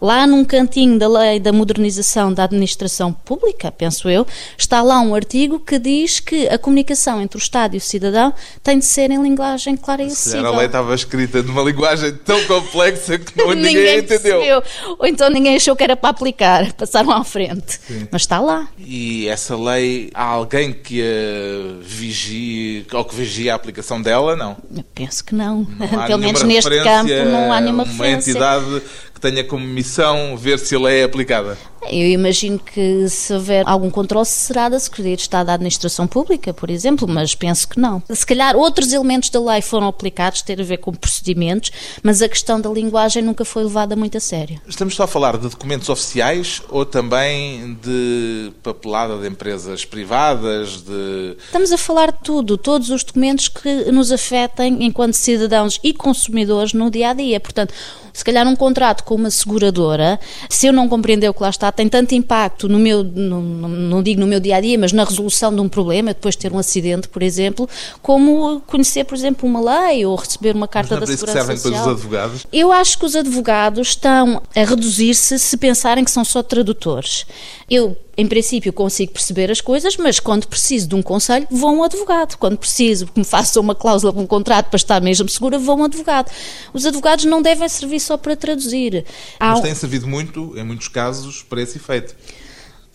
Lá 0.00 0.26
num 0.26 0.44
cantinho 0.44 0.98
da 0.98 1.08
lei 1.08 1.40
da 1.40 1.52
modernização 1.52 2.32
da 2.32 2.44
administração 2.44 3.12
pública, 3.12 3.72
penso 3.72 4.08
eu, 4.10 4.26
está 4.58 4.82
lá 4.82 5.00
um 5.00 5.14
artigo 5.14 5.58
que 5.58 5.78
diz 5.78 6.20
que 6.20 6.48
a 6.48 6.58
comunicação 6.58 7.22
entre 7.22 7.38
o 7.38 7.40
Estado 7.40 7.74
e 7.74 7.78
o 7.78 7.80
cidadão 7.80 8.34
tem 8.62 8.78
de 8.78 8.84
ser 8.84 9.10
em 9.10 9.22
linguagem 9.22 9.76
clara 9.76 10.02
e 10.02 10.06
acessível. 10.06 10.52
A 10.52 10.56
lei 10.58 10.66
estava 10.66 10.94
escrita 10.94 11.42
numa 11.42 11.62
linguagem 11.62 12.12
tão 12.24 12.42
complexa 12.44 13.18
que 13.18 13.38
não, 13.38 13.52
ninguém, 13.54 13.74
ninguém 13.74 13.98
entendeu. 14.00 14.40
Percebeu. 14.40 14.62
Ou 14.98 15.06
então 15.06 15.30
ninguém 15.30 15.56
achou 15.56 15.74
que 15.74 15.84
era 15.84 15.96
para 15.96 16.10
aplicar, 16.10 16.72
passaram 16.74 17.10
à 17.10 17.24
frente. 17.24 17.80
Sim. 17.86 18.08
Mas 18.10 18.22
está 18.22 18.40
lá. 18.40 18.68
E 18.78 19.26
essa 19.28 19.56
lei, 19.56 20.10
há 20.12 20.24
alguém 20.24 20.72
que 20.72 21.02
a 21.02 21.80
vigie, 21.80 22.86
ou 22.92 23.04
que 23.04 23.14
vigie 23.14 23.48
a 23.48 23.54
aplicação 23.54 24.02
dela? 24.02 24.36
Não. 24.36 24.56
Eu 24.76 24.84
penso 24.94 25.24
que 25.24 25.34
não. 25.34 25.66
não 25.78 25.88
Pelo 26.06 26.18
menos 26.18 26.42
neste 26.44 26.82
campo 26.82 27.12
não 27.30 27.52
há 27.52 27.60
nenhuma 27.60 27.84
uma 27.84 28.08
entidade 28.08 28.82
que 29.12 29.20
tenha 29.20 29.44
como 29.44 29.64
missão 29.66 30.36
ver 30.36 30.58
se 30.58 30.74
a 30.74 30.78
lei 30.78 31.00
é 31.00 31.04
aplicada. 31.04 31.56
Eu 31.90 32.08
imagino 32.08 32.58
que 32.58 33.08
se 33.08 33.32
houver 33.32 33.62
algum 33.66 33.90
controle 33.90 34.26
será 34.26 34.68
da 34.68 34.78
Secretaria 34.78 35.16
de 35.16 35.22
Estado 35.22 35.46
da 35.46 35.54
Administração 35.54 36.06
Pública, 36.06 36.52
por 36.52 36.70
exemplo, 36.70 37.06
mas 37.06 37.34
penso 37.34 37.68
que 37.68 37.78
não. 37.78 38.02
Se 38.10 38.26
calhar 38.26 38.56
outros 38.56 38.92
elementos 38.92 39.30
da 39.30 39.40
lei 39.40 39.60
foram 39.60 39.88
aplicados, 39.88 40.42
ter 40.42 40.60
a 40.60 40.64
ver 40.64 40.78
com 40.78 40.92
procedimentos, 40.92 41.70
mas 42.02 42.22
a 42.22 42.28
questão 42.28 42.60
da 42.60 42.70
linguagem 42.70 43.22
nunca 43.22 43.44
foi 43.44 43.64
levada 43.64 43.94
muito 43.94 44.16
a 44.16 44.20
sério. 44.20 44.60
Estamos 44.66 44.94
só 44.94 45.04
a 45.04 45.06
falar 45.06 45.36
de 45.36 45.48
documentos 45.48 45.88
oficiais 45.88 46.62
ou 46.68 46.84
também 46.86 47.78
de 47.82 48.52
papelada 48.62 49.18
de 49.18 49.28
empresas 49.28 49.84
privadas? 49.84 50.82
De... 50.82 51.36
Estamos 51.44 51.72
a 51.72 51.78
falar 51.78 52.12
de 52.12 52.18
tudo, 52.22 52.56
todos 52.56 52.90
os 52.90 53.04
documentos 53.04 53.48
que 53.48 53.92
nos 53.92 54.10
afetem 54.10 54.84
enquanto 54.84 55.14
cidadãos 55.14 55.78
e 55.82 55.92
consumidores 55.92 56.72
no 56.72 56.90
dia 56.90 57.10
a 57.10 57.14
dia. 57.14 57.38
Portanto, 57.38 57.74
se 58.14 58.24
calhar 58.24 58.46
um 58.46 58.54
contrato 58.54 59.02
com 59.02 59.16
uma 59.16 59.30
seguradora, 59.30 60.20
se 60.48 60.68
eu 60.68 60.72
não 60.72 60.88
compreender 60.88 61.28
o 61.28 61.34
que 61.34 61.42
lá 61.42 61.50
está, 61.50 61.72
tem 61.74 61.88
tanto 61.88 62.14
impacto 62.14 62.68
no 62.68 62.78
meu, 62.78 63.02
no, 63.02 63.40
não 63.40 64.02
digo 64.02 64.20
no 64.20 64.26
meu 64.26 64.40
dia 64.40 64.56
a 64.56 64.60
dia, 64.60 64.78
mas 64.78 64.92
na 64.92 65.04
resolução 65.04 65.54
de 65.54 65.60
um 65.60 65.68
problema, 65.68 66.14
depois 66.14 66.34
de 66.34 66.42
ter 66.42 66.52
um 66.52 66.58
acidente, 66.58 67.08
por 67.08 67.22
exemplo, 67.22 67.68
como 68.00 68.60
conhecer, 68.66 69.04
por 69.04 69.14
exemplo, 69.14 69.48
uma 69.48 69.60
lei 69.60 70.06
ou 70.06 70.14
receber 70.14 70.54
uma 70.54 70.68
carta 70.68 70.96
mas 70.96 71.00
não 71.00 71.04
é 71.04 71.10
da 71.10 71.16
Segurança 71.16 71.38
que 71.38 71.44
servem 71.44 71.56
Social. 71.56 71.72
Depois 71.72 71.96
os 71.96 72.02
advogados? 72.02 72.46
Eu 72.52 72.72
acho 72.72 72.98
que 72.98 73.04
os 73.04 73.16
advogados 73.16 73.88
estão 73.88 74.42
a 74.54 74.64
reduzir-se 74.64 75.38
se 75.38 75.56
pensarem 75.56 76.04
que 76.04 76.10
são 76.10 76.24
só 76.24 76.42
tradutores. 76.42 77.26
Eu 77.70 77.96
em 78.16 78.26
princípio 78.26 78.72
consigo 78.72 79.12
perceber 79.12 79.50
as 79.50 79.60
coisas, 79.60 79.96
mas 79.96 80.20
quando 80.20 80.46
preciso 80.46 80.88
de 80.88 80.94
um 80.94 81.02
conselho, 81.02 81.46
vou 81.50 81.70
a 81.70 81.72
um 81.72 81.82
advogado. 81.82 82.36
Quando 82.36 82.58
preciso 82.58 83.06
que 83.06 83.18
me 83.18 83.24
faça 83.24 83.60
uma 83.60 83.74
cláusula 83.74 84.12
de 84.12 84.18
um 84.18 84.26
contrato 84.26 84.68
para 84.68 84.76
estar 84.76 85.00
mesmo 85.00 85.28
segura, 85.28 85.58
vou 85.58 85.74
a 85.74 85.78
um 85.78 85.84
advogado. 85.84 86.30
Os 86.72 86.86
advogados 86.86 87.24
não 87.24 87.42
devem 87.42 87.68
servir 87.68 88.00
só 88.00 88.16
para 88.16 88.36
traduzir. 88.36 89.04
Há... 89.40 89.52
Mas 89.52 89.60
têm 89.60 89.74
servido 89.74 90.06
muito, 90.06 90.52
em 90.56 90.64
muitos 90.64 90.88
casos, 90.88 91.42
para 91.42 91.62
esse 91.62 91.78
efeito. 91.78 92.14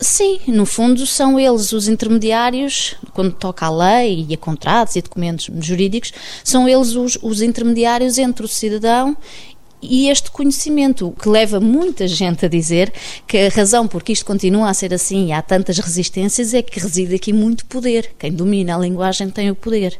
Sim, 0.02 0.40
no 0.46 0.64
fundo 0.64 1.06
são 1.06 1.38
eles 1.38 1.72
os 1.72 1.86
intermediários, 1.86 2.96
quando 3.12 3.32
toca 3.34 3.66
a 3.66 3.70
lei 3.70 4.24
e 4.30 4.32
a 4.32 4.38
contratos 4.38 4.96
e 4.96 5.02
documentos 5.02 5.50
jurídicos, 5.60 6.14
são 6.42 6.66
eles 6.66 6.94
os, 6.94 7.18
os 7.20 7.42
intermediários 7.42 8.16
entre 8.16 8.46
o 8.46 8.48
cidadão 8.48 9.14
e 9.82 10.08
este 10.08 10.30
conhecimento, 10.30 11.14
que 11.20 11.28
leva 11.28 11.60
muita 11.60 12.06
gente 12.06 12.44
a 12.44 12.48
dizer 12.48 12.92
que 13.26 13.38
a 13.38 13.48
razão 13.48 13.88
por 13.88 14.02
que 14.02 14.12
isto 14.12 14.24
continua 14.24 14.68
a 14.68 14.74
ser 14.74 14.92
assim 14.92 15.28
e 15.28 15.32
há 15.32 15.40
tantas 15.42 15.78
resistências 15.78 16.52
é 16.54 16.62
que 16.62 16.78
reside 16.78 17.14
aqui 17.14 17.32
muito 17.32 17.64
poder. 17.66 18.10
Quem 18.18 18.32
domina 18.32 18.76
a 18.76 18.78
linguagem 18.78 19.30
tem 19.30 19.50
o 19.50 19.54
poder. 19.54 19.98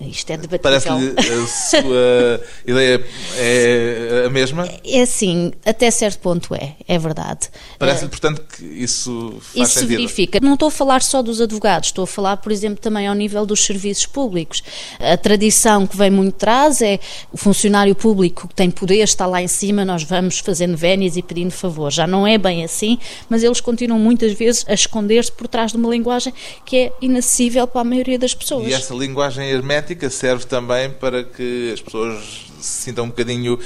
Isto 0.00 0.30
é 0.30 0.36
debatível. 0.38 0.60
Parece-lhe 0.62 1.14
a 1.18 1.46
sua 1.46 2.40
ideia 2.66 3.04
é 3.36 4.24
a 4.26 4.30
mesma? 4.30 4.66
É 4.84 5.02
assim, 5.02 5.52
até 5.64 5.90
certo 5.90 6.20
ponto 6.20 6.54
é, 6.54 6.74
é 6.88 6.98
verdade. 6.98 7.50
Parece-lhe, 7.78 8.08
portanto, 8.08 8.42
que 8.56 8.64
isso 8.64 9.34
faz 9.40 9.68
Isso 9.68 9.74
se 9.74 9.80
sentido? 9.80 9.96
verifica. 9.98 10.40
Não 10.40 10.54
estou 10.54 10.68
a 10.68 10.70
falar 10.70 11.02
só 11.02 11.22
dos 11.22 11.40
advogados, 11.40 11.88
estou 11.88 12.04
a 12.04 12.06
falar, 12.06 12.38
por 12.38 12.50
exemplo, 12.50 12.80
também 12.80 13.06
ao 13.06 13.14
nível 13.14 13.44
dos 13.44 13.62
serviços 13.62 14.06
públicos. 14.06 14.62
A 14.98 15.16
tradição 15.18 15.86
que 15.86 15.96
vem 15.96 16.10
muito 16.10 16.34
atrás 16.34 16.80
é 16.80 16.98
o 17.30 17.36
funcionário 17.36 17.94
público 17.94 18.48
que 18.48 18.54
tem 18.54 18.70
poder, 18.70 19.02
está 19.02 19.26
lá 19.26 19.42
em 19.42 19.48
cima, 19.48 19.84
nós 19.84 20.02
vamos 20.02 20.38
fazendo 20.38 20.76
vénias 20.76 21.16
e 21.18 21.22
pedindo 21.22 21.50
favor. 21.50 21.92
Já 21.92 22.06
não 22.06 22.26
é 22.26 22.38
bem 22.38 22.64
assim, 22.64 22.98
mas 23.28 23.42
eles 23.42 23.60
continuam 23.60 24.00
muitas 24.00 24.32
vezes 24.32 24.64
a 24.66 24.72
esconder-se 24.72 25.30
por 25.30 25.46
trás 25.46 25.72
de 25.72 25.76
uma 25.76 25.90
linguagem 25.90 26.32
que 26.64 26.76
é 26.76 26.92
inacessível 27.02 27.66
para 27.66 27.82
a 27.82 27.84
maioria 27.84 28.18
das 28.18 28.34
pessoas. 28.34 28.66
E 28.66 28.72
essa 28.72 28.94
linguagem 28.94 29.46
hermética 29.48 29.89
serve 30.10 30.46
também 30.46 30.90
para 30.90 31.24
que 31.24 31.70
as 31.72 31.80
pessoas 31.80 32.50
se 32.60 32.84
sintam 32.84 33.04
um 33.04 33.08
bocadinho 33.08 33.58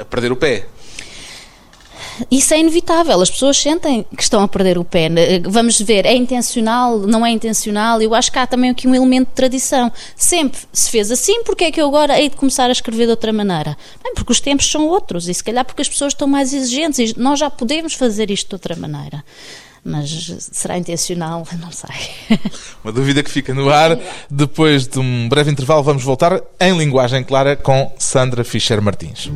a 0.00 0.04
perder 0.04 0.32
o 0.32 0.36
pé. 0.36 0.66
Isso 2.30 2.52
é 2.52 2.58
inevitável, 2.58 3.20
as 3.20 3.30
pessoas 3.30 3.56
sentem 3.56 4.04
que 4.16 4.22
estão 4.22 4.42
a 4.42 4.48
perder 4.48 4.78
o 4.78 4.84
pé. 4.84 5.08
Vamos 5.44 5.80
ver, 5.80 6.04
é 6.06 6.14
intencional, 6.14 6.98
não 6.98 7.24
é 7.24 7.30
intencional? 7.30 8.00
Eu 8.02 8.14
acho 8.14 8.30
que 8.30 8.38
há 8.38 8.46
também 8.46 8.70
aqui 8.70 8.86
um 8.88 8.94
elemento 8.94 9.28
de 9.28 9.34
tradição. 9.34 9.92
Sempre 10.16 10.60
se 10.72 10.90
fez 10.90 11.10
assim, 11.10 11.42
porque 11.44 11.64
é 11.64 11.72
que 11.72 11.80
eu 11.80 11.86
agora 11.86 12.20
hei 12.20 12.28
de 12.28 12.36
começar 12.36 12.66
a 12.66 12.72
escrever 12.72 13.04
de 13.04 13.10
outra 13.10 13.32
maneira? 13.32 13.76
Bem, 14.02 14.14
porque 14.14 14.32
os 14.32 14.40
tempos 14.40 14.70
são 14.70 14.86
outros 14.86 15.28
e 15.28 15.34
se 15.34 15.42
calhar 15.42 15.64
porque 15.64 15.82
as 15.82 15.88
pessoas 15.88 16.12
estão 16.12 16.26
mais 16.26 16.52
exigentes 16.52 16.98
e 16.98 17.18
nós 17.18 17.38
já 17.38 17.50
podemos 17.50 17.94
fazer 17.94 18.30
isto 18.30 18.48
de 18.48 18.54
outra 18.54 18.76
maneira. 18.76 19.24
Mas 19.84 20.10
será 20.52 20.76
intencional? 20.78 21.46
Não 21.58 21.72
sei. 21.72 22.38
Uma 22.84 22.92
dúvida 22.92 23.22
que 23.22 23.30
fica 23.30 23.54
no 23.54 23.70
ar. 23.70 23.98
Depois 24.30 24.86
de 24.86 24.98
um 24.98 25.28
breve 25.28 25.50
intervalo, 25.50 25.82
vamos 25.82 26.02
voltar 26.02 26.40
em 26.60 26.76
linguagem 26.76 27.24
clara 27.24 27.56
com 27.56 27.92
Sandra 27.98 28.44
Fischer 28.44 28.80
Martins. 28.82 29.30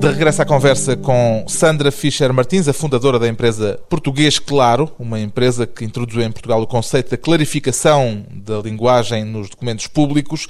De 0.00 0.08
regresso 0.08 0.40
à 0.40 0.46
conversa 0.46 0.96
com 0.96 1.44
Sandra 1.46 1.92
Fischer 1.92 2.32
Martins, 2.32 2.66
a 2.66 2.72
fundadora 2.72 3.18
da 3.18 3.28
empresa 3.28 3.78
Português 3.86 4.38
Claro, 4.38 4.90
uma 4.98 5.20
empresa 5.20 5.66
que 5.66 5.84
introduziu 5.84 6.22
em 6.22 6.32
Portugal 6.32 6.62
o 6.62 6.66
conceito 6.66 7.10
da 7.10 7.18
clarificação 7.18 8.24
da 8.32 8.60
linguagem 8.60 9.26
nos 9.26 9.50
documentos 9.50 9.86
públicos. 9.86 10.46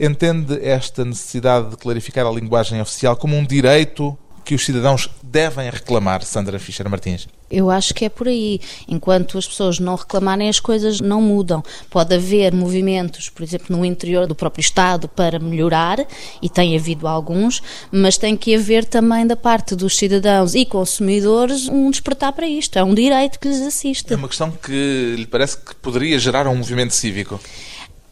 Entende 0.00 0.58
esta 0.66 1.04
necessidade 1.04 1.68
de 1.68 1.76
clarificar 1.76 2.26
a 2.26 2.30
linguagem 2.30 2.80
oficial 2.80 3.16
como 3.16 3.36
um 3.36 3.44
direito 3.44 4.16
que 4.46 4.54
os 4.54 4.64
cidadãos 4.64 5.10
devem 5.20 5.68
reclamar, 5.68 6.22
Sandra 6.22 6.56
Fischer 6.60 6.88
Martins? 6.88 7.26
Eu 7.50 7.68
acho 7.68 7.92
que 7.92 8.04
é 8.04 8.08
por 8.08 8.28
aí. 8.28 8.60
Enquanto 8.86 9.36
as 9.36 9.46
pessoas 9.46 9.80
não 9.80 9.96
reclamarem, 9.96 10.48
as 10.48 10.60
coisas 10.60 11.00
não 11.00 11.20
mudam. 11.20 11.64
Pode 11.90 12.14
haver 12.14 12.54
movimentos, 12.54 13.28
por 13.28 13.42
exemplo, 13.42 13.76
no 13.76 13.84
interior 13.84 14.24
do 14.24 14.36
próprio 14.36 14.60
Estado 14.60 15.08
para 15.08 15.40
melhorar, 15.40 15.98
e 16.40 16.48
tem 16.48 16.76
havido 16.76 17.08
alguns, 17.08 17.60
mas 17.90 18.16
tem 18.16 18.36
que 18.36 18.54
haver 18.54 18.84
também 18.84 19.26
da 19.26 19.36
parte 19.36 19.74
dos 19.74 19.96
cidadãos 19.96 20.54
e 20.54 20.64
consumidores 20.64 21.68
um 21.68 21.90
despertar 21.90 22.32
para 22.32 22.46
isto. 22.46 22.78
É 22.78 22.84
um 22.84 22.94
direito 22.94 23.40
que 23.40 23.48
lhes 23.48 23.60
assiste. 23.62 24.12
É 24.12 24.16
uma 24.16 24.28
questão 24.28 24.52
que 24.52 25.16
lhe 25.18 25.26
parece 25.26 25.56
que 25.56 25.74
poderia 25.74 26.20
gerar 26.20 26.46
um 26.46 26.54
movimento 26.54 26.94
cívico. 26.94 27.40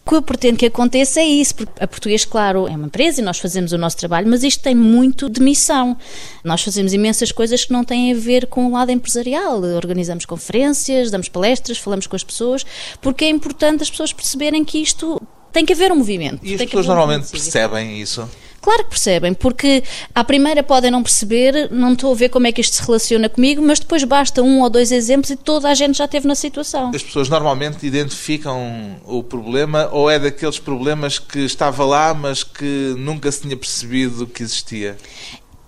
O 0.05 0.11
que 0.11 0.17
eu 0.17 0.23
pretendo 0.23 0.59
que 0.59 0.67
aconteça 0.67 1.21
é 1.21 1.25
isso, 1.25 1.55
porque 1.55 1.83
a 1.83 1.87
Português, 1.89 2.27
claro, 2.27 2.69
é 2.69 2.73
uma 2.73 2.87
empresa 2.87 3.23
e 3.23 3.25
nós 3.25 3.39
fazemos 3.39 3.73
o 3.73 3.79
nosso 3.79 3.97
trabalho, 3.97 4.29
mas 4.29 4.43
isto 4.43 4.63
tem 4.63 4.75
muito 4.75 5.31
de 5.31 5.41
missão. 5.41 5.97
Nós 6.45 6.63
fazemos 6.63 6.93
imensas 6.93 7.33
coisas 7.33 7.65
que 7.65 7.73
não 7.73 7.83
têm 7.83 8.13
a 8.13 8.15
ver 8.15 8.47
com 8.47 8.67
o 8.67 8.73
lado 8.73 8.93
empresarial. 8.93 9.63
Organizamos 9.63 10.27
conferências, 10.27 11.11
damos 11.11 11.31
palestras, 11.31 11.79
falamos 11.79 12.07
com 12.07 12.15
as 12.15 12.23
pessoas, 12.23 12.67
porque 13.01 13.25
é 13.25 13.31
importante 13.31 13.83
as 13.83 13.91
pessoas 13.91 14.13
perceberem 14.13 14.63
que 14.63 14.77
isto 14.77 15.23
tem 15.51 15.65
que 15.65 15.73
haver 15.73 15.91
um 15.91 15.97
movimento. 15.97 16.41
E 16.43 16.55
as 16.55 16.63
pessoas 16.63 16.85
um 16.85 16.89
normalmente 16.89 17.31
percebem 17.31 17.99
isso? 17.99 18.29
Claro 18.65 18.85
que 18.85 18.89
percebem, 18.89 19.35
porque 19.35 19.85
à 20.15 20.25
primeira 20.25 20.63
podem 20.63 20.91
não 20.91 21.03
perceber, 21.03 21.69
não 21.71 21.93
estou 21.93 22.13
a 22.13 22.15
ver 22.15 22.31
como 22.31 22.47
é 22.47 22.53
que 22.53 22.63
isto 22.63 22.77
se 22.77 22.83
relaciona 22.83 23.29
comigo, 23.29 23.61
mas 23.61 23.79
depois 23.79 24.03
basta 24.05 24.41
um 24.41 24.63
ou 24.63 24.71
dois 24.71 24.91
exemplos 24.91 25.29
e 25.29 25.37
toda 25.37 25.69
a 25.69 25.75
gente 25.75 25.99
já 25.99 26.07
esteve 26.07 26.27
na 26.27 26.35
situação. 26.35 26.91
As 26.95 27.03
pessoas 27.03 27.29
normalmente 27.29 27.87
identificam 27.87 28.97
o 29.05 29.23
problema 29.23 29.91
ou 29.93 30.09
é 30.09 30.19
daqueles 30.19 30.59
problemas 30.59 31.19
que 31.19 31.41
estava 31.41 31.85
lá, 31.85 32.15
mas 32.15 32.43
que 32.43 32.95
nunca 32.97 33.31
se 33.31 33.43
tinha 33.43 33.55
percebido 33.55 34.27
que 34.27 34.43
existia? 34.43 34.97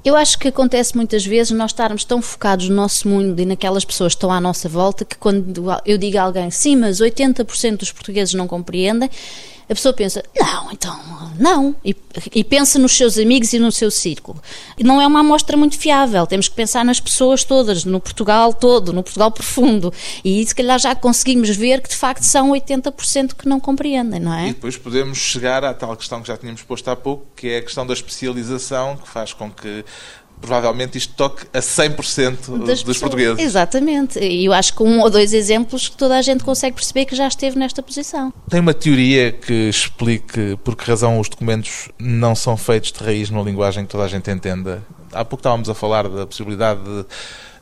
Eu 0.03 0.17
acho 0.17 0.39
que 0.39 0.49
acontece 0.49 0.97
muitas 0.97 1.27
vezes 1.27 1.53
nós 1.53 1.73
estarmos 1.73 2.03
tão 2.03 2.23
focados 2.23 2.67
no 2.71 2.77
nosso 2.77 3.07
mundo 3.07 3.39
e 3.39 3.45
naquelas 3.45 3.85
pessoas 3.85 4.15
que 4.15 4.17
estão 4.17 4.33
à 4.33 4.41
nossa 4.41 4.71
volta 4.71 5.05
que 5.05 5.19
quando 5.19 5.67
eu 5.85 5.99
digo 5.99 6.17
a 6.17 6.23
alguém, 6.23 6.51
sim, 6.51 6.77
mas 6.77 6.99
80% 6.99 7.77
dos 7.77 7.93
portugueses 7.93 8.33
não 8.33 8.49
compreendem, 8.49 9.11
a 9.69 9.75
pessoa 9.75 9.93
pensa, 9.93 10.23
não, 10.39 10.71
então, 10.71 10.97
não. 11.39 11.75
E, 11.85 11.95
e, 12.33 12.45
pensa 12.45 12.79
nos 12.79 12.97
seus 12.97 13.19
amigos 13.19 13.53
e 13.53 13.59
no 13.59 13.73
seu 13.73 13.91
círculo. 13.91 14.41
E 14.79 14.85
não 14.85 15.03
é 15.03 15.07
uma 15.07 15.21
amostra 15.21 15.57
muito 15.57 15.77
fiável. 15.77 16.25
Temos 16.25 16.49
que 16.49 16.55
pensar 16.55 16.85
nas 16.85 17.01
pessoas 17.01 17.43
todas, 17.43 17.85
no 17.85 18.01
Portugal 18.01 18.55
todo, 18.55 18.93
no 18.93 19.03
Portugal 19.03 19.31
profundo. 19.33 19.93
E 20.25 20.47
se 20.47 20.55
calhar 20.55 20.79
já 20.79 20.95
conseguimos 20.95 21.51
ver 21.51 21.81
que 21.81 21.89
de 21.89 21.97
facto 21.97 22.23
são 22.23 22.53
80% 22.53 23.35
que 23.35 23.49
não 23.49 23.59
compreendem, 23.59 24.21
não 24.21 24.33
é? 24.33 24.51
E 24.51 24.55
depois 24.55 24.77
podemos 24.77 25.19
chegar 25.19 25.65
à 25.65 25.75
tal 25.75 25.97
questão 25.97 26.23
que 26.23 26.29
já 26.29 26.37
tínhamos 26.37 26.63
posto 26.63 26.89
há 26.89 26.95
pouco, 26.95 27.27
que 27.35 27.49
é 27.49 27.59
a 27.59 27.63
questão 27.63 27.85
da 27.85 27.93
especialização, 27.93 28.97
que 28.97 29.09
faz 29.09 29.33
com 29.33 29.51
que 29.51 29.85
provavelmente 30.41 30.99
isto 30.99 31.15
toque 31.15 31.47
a 31.53 31.61
100% 31.61 32.65
Das 32.65 32.83
dos 32.83 32.99
portugueses. 32.99 33.39
Exatamente. 33.39 34.19
E 34.19 34.45
eu 34.45 34.53
acho 34.53 34.75
que 34.75 34.83
um 34.83 35.01
ou 35.01 35.11
dois 35.11 35.33
exemplos 35.33 35.89
que 35.89 35.97
toda 35.97 36.17
a 36.17 36.23
gente 36.23 36.45
consegue 36.45 36.77
perceber 36.77 37.05
que 37.05 37.17
já 37.17 37.27
esteve 37.27 37.59
nesta 37.59 37.83
posição. 37.83 38.33
Tem 38.49 38.61
uma 38.61 38.75
teoria 38.75 39.33
que 39.33 39.69
explique 39.69 40.57
por 40.63 40.77
que 40.77 40.89
razão 40.89 41.19
os 41.19 41.29
documentos 41.29 41.89
não 41.99 42.35
são 42.35 42.57
feitos 42.57 42.93
de 42.93 43.03
raiz 43.03 43.31
numa 43.31 43.43
linguagem 43.43 43.85
que 43.85 43.91
toda 43.91 44.05
a 44.05 44.09
gente 44.09 44.31
entenda? 44.31 44.83
Há 45.13 45.25
pouco 45.25 45.41
estávamos 45.41 45.69
a 45.69 45.75
falar 45.75 46.09
da 46.09 46.27
possibilidade 46.27 46.81
de 46.85 47.07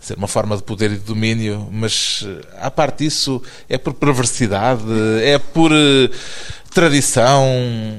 ser 0.01 0.19
uma 0.19 0.29
forma 0.29 0.57
de 0.57 0.63
poder 0.63 0.91
e 0.93 0.97
de 0.97 1.05
domínio, 1.05 1.67
mas 1.73 2.27
à 2.59 2.71
parte 2.71 3.05
disso, 3.05 3.41
é 3.69 3.79
por 3.79 3.95
perversidade, 3.95 4.83
é 5.23 5.39
por 5.39 5.73
eh, 5.73 6.11
tradição, 6.73 7.47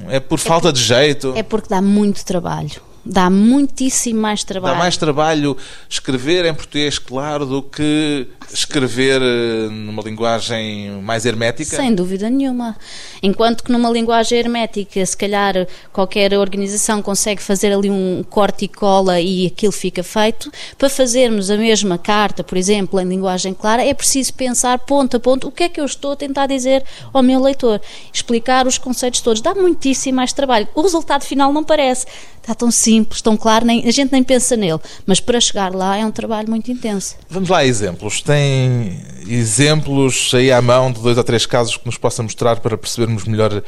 é 0.10 0.20
por 0.20 0.38
falta 0.38 0.72
de 0.72 0.82
jeito. 0.82 1.34
É 1.36 1.42
porque 1.42 1.70
dá 1.70 1.82
muito 1.82 2.24
trabalho. 2.24 2.82
Dá 3.06 3.30
muitíssimo 3.30 4.20
mais 4.20 4.44
trabalho. 4.44 4.74
Dá 4.74 4.80
mais 4.80 4.98
trabalho 4.98 5.56
escrever 5.88 6.44
em 6.46 6.54
português 6.54 6.98
claro 6.98 7.46
do 7.46 7.62
que 7.62 8.28
escrever 8.52 9.22
eh, 9.22 9.70
numa 9.70 10.02
linguagem 10.02 10.90
mais 11.04 11.26
hermética? 11.26 11.76
Sem 11.76 11.94
dúvida 11.94 12.30
nenhuma. 12.30 12.76
Enquanto 13.22 13.64
que 13.64 13.72
numa 13.72 13.90
linguagem 13.90 14.40
hermética, 14.40 15.06
se 15.06 15.16
calhar 15.16 15.68
qualquer 15.94 16.34
organização 16.34 17.02
consegue 17.02 17.42
fazer 17.42 17.72
ali 17.74 17.90
um 17.90 18.24
corte 18.28 18.66
e 18.66 18.68
cola 18.68 19.20
e 19.20 19.46
aquilo 19.48 19.72
fica 19.72 20.04
feito, 20.04 20.52
para 20.78 20.90
fazermos 20.90 21.52
a 21.52 21.58
mesma 21.58 21.98
carta, 21.98 22.44
por 22.44 22.58
exemplo, 22.58 23.00
em 23.00 23.06
linguagem 23.06 23.54
clara, 23.54 23.84
é 23.84 23.94
preciso 23.94 24.34
pensar 24.34 24.80
ponto 24.80 25.18
a 25.18 25.20
ponto 25.20 25.48
o 25.48 25.52
que 25.52 25.64
é 25.64 25.70
que 25.70 25.80
eu 25.80 25.86
estou 25.86 26.14
a 26.14 26.16
tentar 26.16 26.48
dizer 26.48 26.84
ao 27.14 27.22
meu 27.22 27.40
leitor. 27.40 27.80
Explicar 28.12 28.66
os 28.66 28.78
conceitos 28.78 29.22
todos. 29.22 29.42
Dá 29.42 29.54
muitíssimo 29.54 30.16
mais 30.16 30.34
trabalho. 30.34 30.68
O 30.74 30.82
resultado 30.82 31.24
final 31.24 31.54
não 31.54 31.64
parece. 31.64 32.06
Está 32.42 32.54
tão 32.54 32.70
simples, 32.70 32.95
tão 33.04 33.36
claro, 33.36 33.66
nem, 33.66 33.88
a 33.88 33.92
gente 33.92 34.12
nem 34.12 34.24
pensa 34.24 34.56
nele. 34.56 34.80
Mas 35.06 35.20
para 35.20 35.40
chegar 35.40 35.74
lá 35.74 35.98
é 35.98 36.06
um 36.06 36.12
trabalho 36.12 36.50
muito 36.50 36.72
intenso. 36.72 37.16
Vamos 37.30 37.50
lá 37.50 37.60
a 37.60 37.66
exemplos. 37.66 38.22
Tem 38.22 39.02
exemplos 39.28 40.32
aí 40.34 40.52
à 40.52 40.62
mão 40.62 40.92
de 40.92 41.02
dois 41.02 41.18
ou 41.18 41.24
três 41.24 41.46
casos 41.46 41.78
que 41.78 41.86
nos 41.86 41.98
possa 41.98 42.22
mostrar 42.24 42.60
para 42.60 42.78
percebermos 42.78 43.26
melhor 43.26 43.64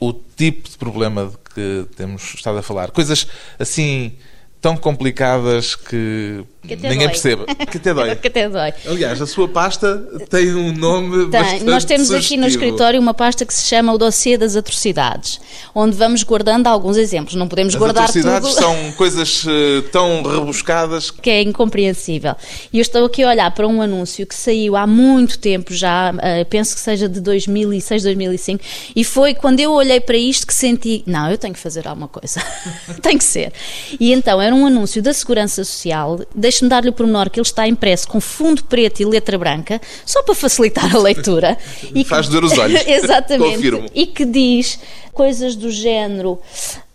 o 0.00 0.12
tipo 0.12 0.68
de 0.68 0.76
problema 0.76 1.26
de 1.26 1.36
que 1.54 1.86
temos 1.96 2.34
estado 2.34 2.58
a 2.58 2.62
falar. 2.62 2.90
Coisas 2.90 3.26
assim 3.58 4.12
tão 4.60 4.76
complicadas 4.76 5.74
que 5.74 6.44
Que 6.66 6.74
até 6.74 6.88
ninguém 6.88 7.06
dói. 7.06 7.08
perceba. 7.08 7.44
Que 7.46 7.76
até 7.76 7.92
dói. 7.94 8.14
que 8.16 8.28
até 8.28 8.48
dói. 8.48 8.72
Aliás, 8.86 9.20
a 9.20 9.26
sua 9.26 9.48
pasta 9.48 9.98
tem 10.30 10.54
um 10.54 10.72
nome 10.72 11.28
Tem. 11.28 11.40
bastante 11.40 11.64
Nós 11.64 11.84
temos 11.84 12.10
aqui 12.10 12.36
no 12.36 12.44
sugestivo. 12.44 12.64
escritório 12.66 13.00
uma 13.00 13.12
pasta 13.14 13.44
que 13.44 13.52
se 13.52 13.66
chama 13.66 13.92
o 13.92 13.98
dossiê 13.98 14.38
das 14.38 14.54
atrocidades, 14.54 15.40
onde 15.74 15.96
vamos 15.96 16.22
guardando 16.22 16.68
alguns 16.68 16.96
exemplos. 16.96 17.34
Não 17.34 17.48
podemos 17.48 17.74
As 17.74 17.78
guardar 17.80 18.04
atrocidades 18.04 18.48
tudo. 18.50 18.60
são 18.60 18.92
coisas 18.92 19.44
eh, 19.48 19.82
tão 19.90 20.22
rebuscadas 20.22 21.10
que 21.10 21.30
é 21.30 21.42
incompreensível. 21.42 22.34
E 22.72 22.78
eu 22.78 22.82
estou 22.82 23.04
aqui 23.04 23.22
a 23.24 23.28
olhar 23.30 23.50
para 23.52 23.66
um 23.66 23.82
anúncio 23.82 24.24
que 24.26 24.34
saiu 24.34 24.76
há 24.76 24.86
muito 24.86 25.38
tempo 25.40 25.74
já, 25.74 26.14
eh, 26.22 26.44
penso 26.44 26.74
que 26.74 26.80
seja 26.80 27.08
de 27.08 27.20
2006, 27.20 28.04
2005, 28.04 28.62
e 28.94 29.02
foi 29.02 29.34
quando 29.34 29.58
eu 29.58 29.72
olhei 29.72 30.00
para 30.00 30.16
isto 30.16 30.46
que 30.46 30.54
senti, 30.54 31.02
não, 31.06 31.28
eu 31.30 31.36
tenho 31.38 31.54
que 31.54 31.60
fazer 31.60 31.88
alguma 31.88 32.06
coisa, 32.08 32.40
tem 33.02 33.18
que 33.18 33.24
ser. 33.24 33.52
E 33.98 34.12
então 34.12 34.40
era 34.40 34.54
um 34.54 34.64
anúncio 34.66 35.02
da 35.02 35.12
Segurança 35.12 35.64
Social, 35.64 36.20
deixe-me 36.52 36.68
dar-lhe 36.68 36.90
o 36.90 36.92
pormenor 36.92 37.30
que 37.30 37.40
ele 37.40 37.46
está 37.46 37.66
impresso 37.66 38.06
com 38.06 38.20
fundo 38.20 38.62
preto 38.64 39.00
e 39.00 39.04
letra 39.06 39.38
branca, 39.38 39.80
só 40.04 40.22
para 40.22 40.34
facilitar 40.34 40.94
a 40.94 40.98
leitura. 40.98 41.56
e 41.94 42.04
Faz 42.04 42.28
doer 42.28 42.44
os 42.44 42.56
olhos. 42.58 42.86
Exatamente. 42.86 43.56
Confirmo. 43.56 43.88
E 43.94 44.06
que 44.06 44.24
diz 44.24 44.78
coisas 45.12 45.56
do 45.56 45.70
género, 45.70 46.38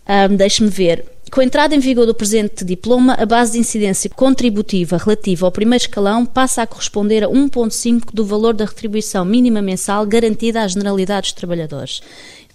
ahm, 0.08 0.36
deixe-me 0.36 0.70
ver, 0.70 1.04
com 1.32 1.42
a 1.42 1.44
entrada 1.44 1.76
em 1.76 1.80
vigor 1.80 2.06
do 2.06 2.14
presente 2.14 2.64
diploma, 2.64 3.14
a 3.20 3.26
base 3.26 3.54
de 3.54 3.60
incidência 3.60 4.10
contributiva 4.10 4.98
relativa 4.98 5.46
ao 5.46 5.52
primeiro 5.52 5.84
escalão 5.84 6.26
passa 6.26 6.62
a 6.62 6.68
corresponder 6.68 7.24
a 7.24 7.28
1,5 7.28 8.14
do 8.14 8.24
valor 8.24 8.54
da 8.54 8.66
retribuição 8.66 9.26
mínima 9.26 9.62
mensal 9.62 10.06
garantida 10.06 10.62
à 10.62 10.68
generalidade 10.68 11.24
dos 11.24 11.34
trabalhadores. 11.34 12.02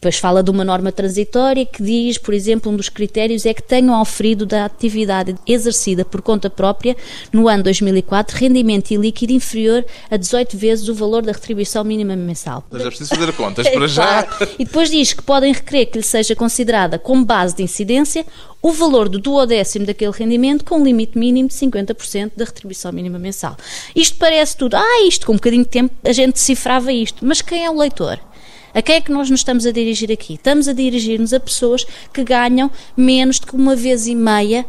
Depois 0.03 0.19
fala 0.19 0.43
de 0.43 0.51
uma 0.51 0.65
norma 0.65 0.91
transitória 0.91 1.65
que 1.65 1.81
diz, 1.81 2.19
por 2.19 2.35
exemplo, 2.35 2.73
um 2.73 2.75
dos 2.75 2.89
critérios 2.89 3.47
é 3.47 3.55
que 3.55 3.63
tenham 3.63 4.01
oferido 4.01 4.45
da 4.45 4.65
atividade 4.65 5.37
exercida 5.47 6.05
por 6.05 6.21
conta 6.21 6.51
própria 6.51 6.97
no 7.33 7.47
ano 7.47 7.63
2004 7.63 8.37
rendimento 8.37 8.91
ilíquido 8.91 9.33
inferior 9.33 9.87
a 10.11 10.17
18 10.17 10.57
vezes 10.59 10.89
o 10.89 10.95
valor 10.97 11.23
da 11.23 11.31
retribuição 11.31 11.85
mínima 11.85 12.17
mensal. 12.17 12.65
Mas 12.69 12.83
é 12.83 12.87
preciso 12.87 13.11
fazer 13.11 13.33
contas 13.35 13.65
para 13.71 13.87
já. 13.87 14.27
E 14.59 14.65
depois 14.65 14.91
diz 14.91 15.13
que 15.13 15.23
podem 15.23 15.53
requerer 15.53 15.87
que 15.87 15.99
lhe 15.99 16.05
seja 16.05 16.35
considerada 16.35 16.99
como 16.99 17.25
base 17.25 17.55
de 17.55 17.63
incidência 17.63 18.27
o 18.61 18.73
valor 18.73 19.09
do 19.09 19.21
duodécimo 19.21 19.87
daquele 19.87 20.11
rendimento 20.11 20.65
com 20.65 20.79
um 20.79 20.85
limite 20.85 21.17
mínimo 21.17 21.49
de 21.49 21.55
50% 21.55 22.33
da 22.37 22.45
retribuição 22.45 22.91
mínima 22.91 23.21
mensal. 23.21 23.57
Isto 23.95 24.19
parece 24.19 24.57
tudo, 24.57 24.75
ah, 24.75 25.07
isto 25.07 25.27
com 25.27 25.33
um 25.35 25.37
bocadinho 25.37 25.63
de 25.63 25.71
tempo 25.71 25.95
a 26.03 26.13
gente 26.13 26.35
decifrava 26.35 26.93
isto, 26.93 27.25
mas 27.25 27.41
quem 27.41 27.65
é 27.65 27.71
o 27.71 27.79
leitor? 27.79 28.19
A 28.75 28.81
quem 28.81 28.97
é 28.97 29.01
que 29.01 29.13
nós 29.13 29.29
nos 29.29 29.41
estamos 29.41 29.67
a 29.67 29.71
dirigir 29.71 30.11
aqui? 30.11 30.35
Estamos 30.35 30.67
a 30.67 30.73
dirigir-nos 30.73 31.33
a 31.35 31.41
pessoas 31.41 31.85
que 32.13 32.25
ganham 32.25 32.71
menos 32.97 33.39
de 33.39 33.47
que 33.47 33.55
uma 33.55 33.77
vez 33.77 34.07
e 34.07 34.15
meia 34.15 34.65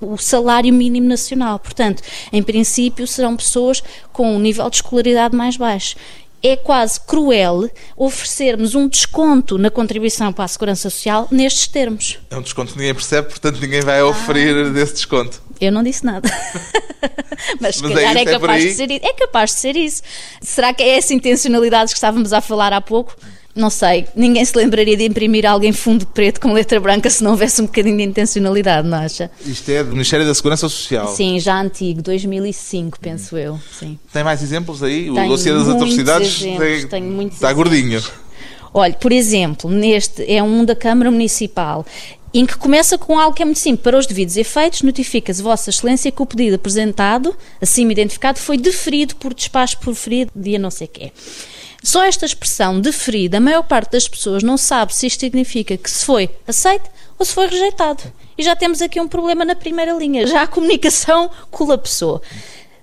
o 0.00 0.16
salário 0.16 0.72
mínimo 0.72 1.08
nacional. 1.08 1.58
Portanto, 1.58 2.02
em 2.32 2.42
princípio, 2.42 3.06
serão 3.06 3.36
pessoas 3.36 3.82
com 4.12 4.36
um 4.36 4.38
nível 4.38 4.68
de 4.70 4.76
escolaridade 4.76 5.34
mais 5.34 5.56
baixo. 5.56 5.96
É 6.40 6.54
quase 6.54 7.00
cruel 7.00 7.68
oferecermos 7.96 8.76
um 8.76 8.86
desconto 8.86 9.58
na 9.58 9.70
contribuição 9.70 10.32
para 10.32 10.44
a 10.44 10.48
Segurança 10.48 10.88
Social 10.88 11.26
nestes 11.32 11.66
termos. 11.66 12.20
É 12.30 12.36
um 12.36 12.42
desconto 12.42 12.72
que 12.72 12.78
ninguém 12.78 12.94
percebe, 12.94 13.28
portanto 13.28 13.60
ninguém 13.60 13.80
vai 13.80 14.00
oferir 14.02 14.70
desse 14.70 14.94
desconto. 14.94 15.42
Eu 15.60 15.72
não 15.72 15.82
disse 15.82 16.04
nada. 16.04 16.30
Mas 17.60 17.76
se 17.76 17.82
Mas 17.82 17.90
é 17.90 17.94
calhar 17.94 18.16
é, 18.16 18.20
é 18.20 18.24
capaz 18.24 18.62
de 18.62 18.72
ser 18.72 18.90
isso. 18.90 19.04
É 19.04 19.12
capaz 19.14 19.50
de 19.50 19.56
ser 19.56 19.76
isso. 19.76 20.02
Será 20.40 20.72
que 20.72 20.80
é 20.80 20.96
essa 20.96 21.12
intencionalidade 21.12 21.90
que 21.90 21.96
estávamos 21.96 22.32
a 22.32 22.40
falar 22.40 22.72
há 22.72 22.80
pouco? 22.80 23.16
Não 23.58 23.70
sei. 23.70 24.06
Ninguém 24.14 24.44
se 24.44 24.56
lembraria 24.56 24.96
de 24.96 25.04
imprimir 25.04 25.44
alguém 25.44 25.72
fundo 25.72 26.06
preto 26.06 26.40
com 26.40 26.52
letra 26.52 26.78
branca 26.78 27.10
se 27.10 27.24
não 27.24 27.32
houvesse 27.32 27.60
um 27.60 27.66
bocadinho 27.66 27.96
de 27.96 28.04
intencionalidade, 28.04 28.86
não 28.86 28.96
acha? 28.98 29.28
Isto 29.44 29.68
é 29.70 29.82
do 29.82 29.90
Ministério 29.90 30.24
da 30.24 30.32
Segurança 30.32 30.68
Social. 30.68 31.08
Sim, 31.08 31.40
já 31.40 31.60
antigo, 31.60 32.00
2005, 32.00 33.00
penso 33.00 33.36
eu. 33.36 33.58
Sim. 33.76 33.98
Tem 34.12 34.22
mais 34.22 34.42
exemplos 34.44 34.80
aí? 34.80 35.10
O 35.10 35.14
Tenho 35.14 35.28
dossiê 35.28 35.52
das 35.52 35.68
atrocidades 35.68 36.40
exemplos, 36.40 36.58
tem- 36.80 36.86
tenho 36.88 37.06
muitos 37.12 37.34
está 37.34 37.48
exemplos. 37.50 37.68
gordinho. 37.68 38.02
Olha, 38.72 38.92
por 38.94 39.10
exemplo, 39.10 39.68
neste 39.68 40.24
é 40.32 40.40
um 40.40 40.64
da 40.64 40.76
Câmara 40.76 41.10
Municipal, 41.10 41.84
em 42.32 42.46
que 42.46 42.56
começa 42.56 42.96
com 42.96 43.18
algo 43.18 43.34
que 43.34 43.42
é 43.42 43.44
muito 43.44 43.58
simples. 43.58 43.82
Para 43.82 43.98
os 43.98 44.06
devidos 44.06 44.36
efeitos, 44.36 44.82
notifica-se 44.82 45.42
Vossa 45.42 45.70
Excelência 45.70 46.12
que 46.12 46.22
o 46.22 46.26
pedido 46.26 46.54
apresentado, 46.54 47.34
acima 47.60 47.90
identificado, 47.90 48.38
foi 48.38 48.56
deferido 48.56 49.16
por 49.16 49.34
despacho 49.34 49.78
proferido 49.80 50.30
dia 50.36 50.58
não 50.60 50.70
sei 50.70 50.86
quê. 50.86 51.10
Só 51.88 52.04
esta 52.04 52.26
expressão 52.26 52.82
deferida, 52.82 53.38
a 53.38 53.40
maior 53.40 53.62
parte 53.62 53.92
das 53.92 54.06
pessoas 54.06 54.42
não 54.42 54.58
sabe 54.58 54.94
se 54.94 55.06
isto 55.06 55.20
significa 55.20 55.74
que 55.74 55.90
se 55.90 56.04
foi 56.04 56.28
aceito 56.46 56.90
ou 57.18 57.24
se 57.24 57.32
foi 57.32 57.46
rejeitado. 57.46 58.02
E 58.36 58.42
já 58.42 58.54
temos 58.54 58.82
aqui 58.82 59.00
um 59.00 59.08
problema 59.08 59.42
na 59.42 59.56
primeira 59.56 59.94
linha. 59.94 60.26
Já 60.26 60.42
a 60.42 60.46
comunicação 60.46 61.30
colapsou. 61.50 62.20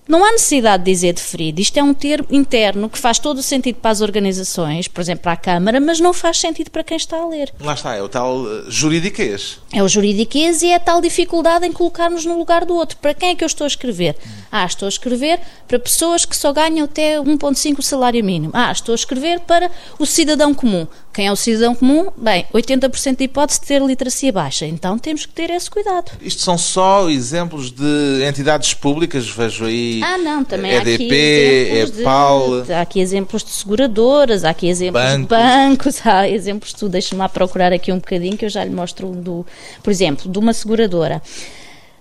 Não 0.07 0.23
há 0.23 0.31
necessidade 0.31 0.83
de 0.83 0.91
dizer 0.91 1.13
deferido. 1.13 1.59
Isto 1.59 1.77
é 1.77 1.83
um 1.83 1.93
termo 1.93 2.27
interno 2.29 2.87
que 2.87 2.97
faz 2.97 3.17
todo 3.17 3.39
o 3.39 3.43
sentido 3.43 3.77
para 3.77 3.89
as 3.89 4.01
organizações, 4.01 4.87
por 4.87 5.01
exemplo, 5.01 5.23
para 5.23 5.31
a 5.31 5.37
Câmara, 5.37 5.79
mas 5.79 5.99
não 5.99 6.13
faz 6.13 6.39
sentido 6.39 6.69
para 6.69 6.83
quem 6.83 6.95
está 6.95 7.17
a 7.17 7.27
ler. 7.27 7.51
Lá 7.59 7.73
está, 7.73 7.95
é 7.95 8.01
o 8.03 8.07
tal 8.07 8.45
eh, 8.45 8.65
juridiquês. 8.67 9.59
É 9.73 9.81
o 9.81 9.87
juridiquês 9.87 10.61
e 10.61 10.67
é 10.67 10.75
a 10.75 10.79
tal 10.79 11.01
dificuldade 11.01 11.65
em 11.65 11.71
colocarmos 11.71 12.23
no 12.23 12.37
lugar 12.37 12.65
do 12.65 12.75
outro. 12.75 12.97
Para 12.97 13.15
quem 13.15 13.29
é 13.29 13.35
que 13.35 13.43
eu 13.43 13.47
estou 13.47 13.65
a 13.65 13.67
escrever? 13.67 14.15
Ah, 14.51 14.65
estou 14.65 14.85
a 14.85 14.89
escrever 14.89 15.39
para 15.67 15.79
pessoas 15.79 16.23
que 16.23 16.37
só 16.37 16.53
ganham 16.53 16.85
até 16.85 17.19
1,5 17.19 17.79
o 17.79 17.81
salário 17.81 18.23
mínimo. 18.23 18.51
Ah, 18.55 18.71
estou 18.71 18.93
a 18.93 18.95
escrever 18.95 19.39
para 19.39 19.71
o 19.97 20.05
cidadão 20.05 20.53
comum. 20.53 20.85
Quem 21.15 21.27
é 21.27 21.31
o 21.31 21.35
cidadão 21.37 21.73
comum? 21.73 22.11
Bem, 22.17 22.45
80% 22.53 23.15
de 23.15 23.23
hipótese 23.23 23.61
de 23.61 23.67
ter 23.67 23.81
literacia 23.81 24.33
baixa. 24.33 24.65
Então 24.65 24.99
temos 24.99 25.25
que 25.25 25.31
ter 25.31 25.49
esse 25.49 25.69
cuidado. 25.69 26.11
Isto 26.21 26.41
são 26.41 26.57
só 26.57 27.09
exemplos 27.09 27.71
de 27.71 28.21
entidades 28.27 28.73
públicas, 28.73 29.25
vejo 29.29 29.63
aí 29.63 30.01
Ah, 30.03 30.17
não, 30.17 30.43
também 30.43 30.75
há 30.75 30.81
aqui 30.81 30.91
EDP, 30.91 31.99
EPAL, 32.01 32.63
de, 32.63 32.73
há 32.73 32.81
aqui 32.81 32.99
exemplos 32.99 33.45
de 33.45 33.51
seguradoras, 33.51 34.43
há 34.43 34.49
aqui 34.49 34.67
exemplos 34.67 35.01
Bancos. 35.01 35.21
de 35.21 35.27
bancos, 35.27 36.01
há 36.05 36.27
exemplos 36.27 36.71
de 36.71 36.75
tudo. 36.75 36.91
Deixa-me 36.91 37.19
lá 37.19 37.29
procurar 37.29 37.71
aqui 37.71 37.93
um 37.93 37.99
bocadinho 37.99 38.35
que 38.35 38.43
eu 38.43 38.49
já 38.49 38.65
lhe 38.65 38.75
mostro 38.75 39.07
um 39.07 39.21
do, 39.21 39.45
por 39.81 39.91
exemplo, 39.91 40.29
de 40.29 40.37
uma 40.37 40.51
seguradora. 40.51 41.21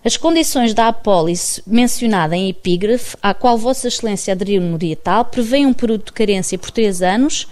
As 0.04 0.16
condições 0.16 0.74
da 0.74 0.88
apólice 0.88 1.62
mencionada 1.64 2.34
em 2.34 2.50
epígrafe, 2.50 3.16
à 3.22 3.32
qual 3.32 3.56
Vossa 3.56 3.86
Excelência 3.86 4.32
aderiu 4.32 4.60
no 4.60 4.76
dia 4.76 4.96
tal, 4.96 5.24
prevê 5.24 5.64
um 5.64 5.72
período 5.72 6.06
de 6.06 6.12
carência 6.12 6.58
por 6.58 6.72
três 6.72 7.00
anos. 7.00 7.46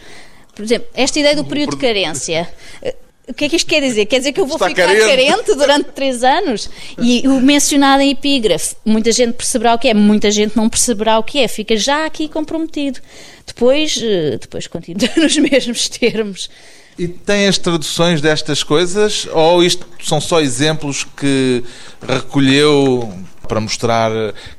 Por 0.54 0.62
exemplo, 0.64 0.88
esta 0.94 1.18
ideia 1.18 1.34
do 1.36 1.44
período 1.44 1.70
de 1.70 1.76
carência. 1.78 2.48
eh, 2.82 2.94
O 3.28 3.32
que 3.34 3.44
é 3.44 3.48
que 3.48 3.56
isto 3.56 3.68
quer 3.68 3.80
dizer? 3.80 4.04
Quer 4.06 4.18
dizer 4.18 4.32
que 4.32 4.40
eu 4.40 4.46
vou 4.46 4.56
Está 4.56 4.68
ficar 4.68 4.86
carente. 4.86 5.06
carente 5.06 5.54
durante 5.54 5.84
três 5.92 6.22
anos? 6.24 6.68
E 6.98 7.26
o 7.26 7.40
mencionado 7.40 8.02
em 8.02 8.10
epígrafe, 8.10 8.74
muita 8.84 9.12
gente 9.12 9.32
perceberá 9.34 9.74
o 9.74 9.78
que 9.78 9.88
é, 9.88 9.94
muita 9.94 10.30
gente 10.30 10.56
não 10.56 10.68
perceberá 10.68 11.18
o 11.18 11.22
que 11.22 11.38
é, 11.38 11.48
fica 11.48 11.76
já 11.76 12.04
aqui 12.04 12.28
comprometido. 12.28 13.00
Depois, 13.46 13.98
eh, 14.02 14.38
depois 14.40 14.66
continua 14.66 15.08
nos 15.16 15.36
mesmos 15.38 15.88
termos. 15.88 16.50
E 16.98 17.08
tem 17.08 17.46
as 17.46 17.56
traduções 17.56 18.20
destas 18.20 18.62
coisas 18.62 19.26
ou 19.32 19.62
isto 19.64 19.86
são 20.02 20.20
só 20.20 20.40
exemplos 20.40 21.04
que 21.16 21.64
recolheu 22.06 23.10
para 23.52 23.60
mostrar 23.60 24.10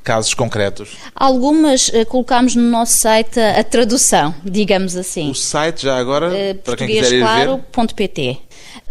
casos 0.03 0.35
concretos? 0.35 0.91
Algumas 1.15 1.89
eh, 1.91 2.05
colocámos 2.05 2.55
no 2.55 2.61
nosso 2.69 2.93
site 2.93 3.39
a, 3.39 3.59
a 3.59 3.63
tradução, 3.63 4.35
digamos 4.45 4.95
assim. 4.95 5.31
O 5.31 5.33
site 5.33 5.81
já 5.81 5.97
agora, 5.97 6.31
Eh, 6.31 6.53
para 6.53 6.77
quem 6.77 6.85
quiser 6.85 7.13
ir 7.13 7.23
ver, 7.25 7.47
portuguesclaro.pt. 7.71 8.37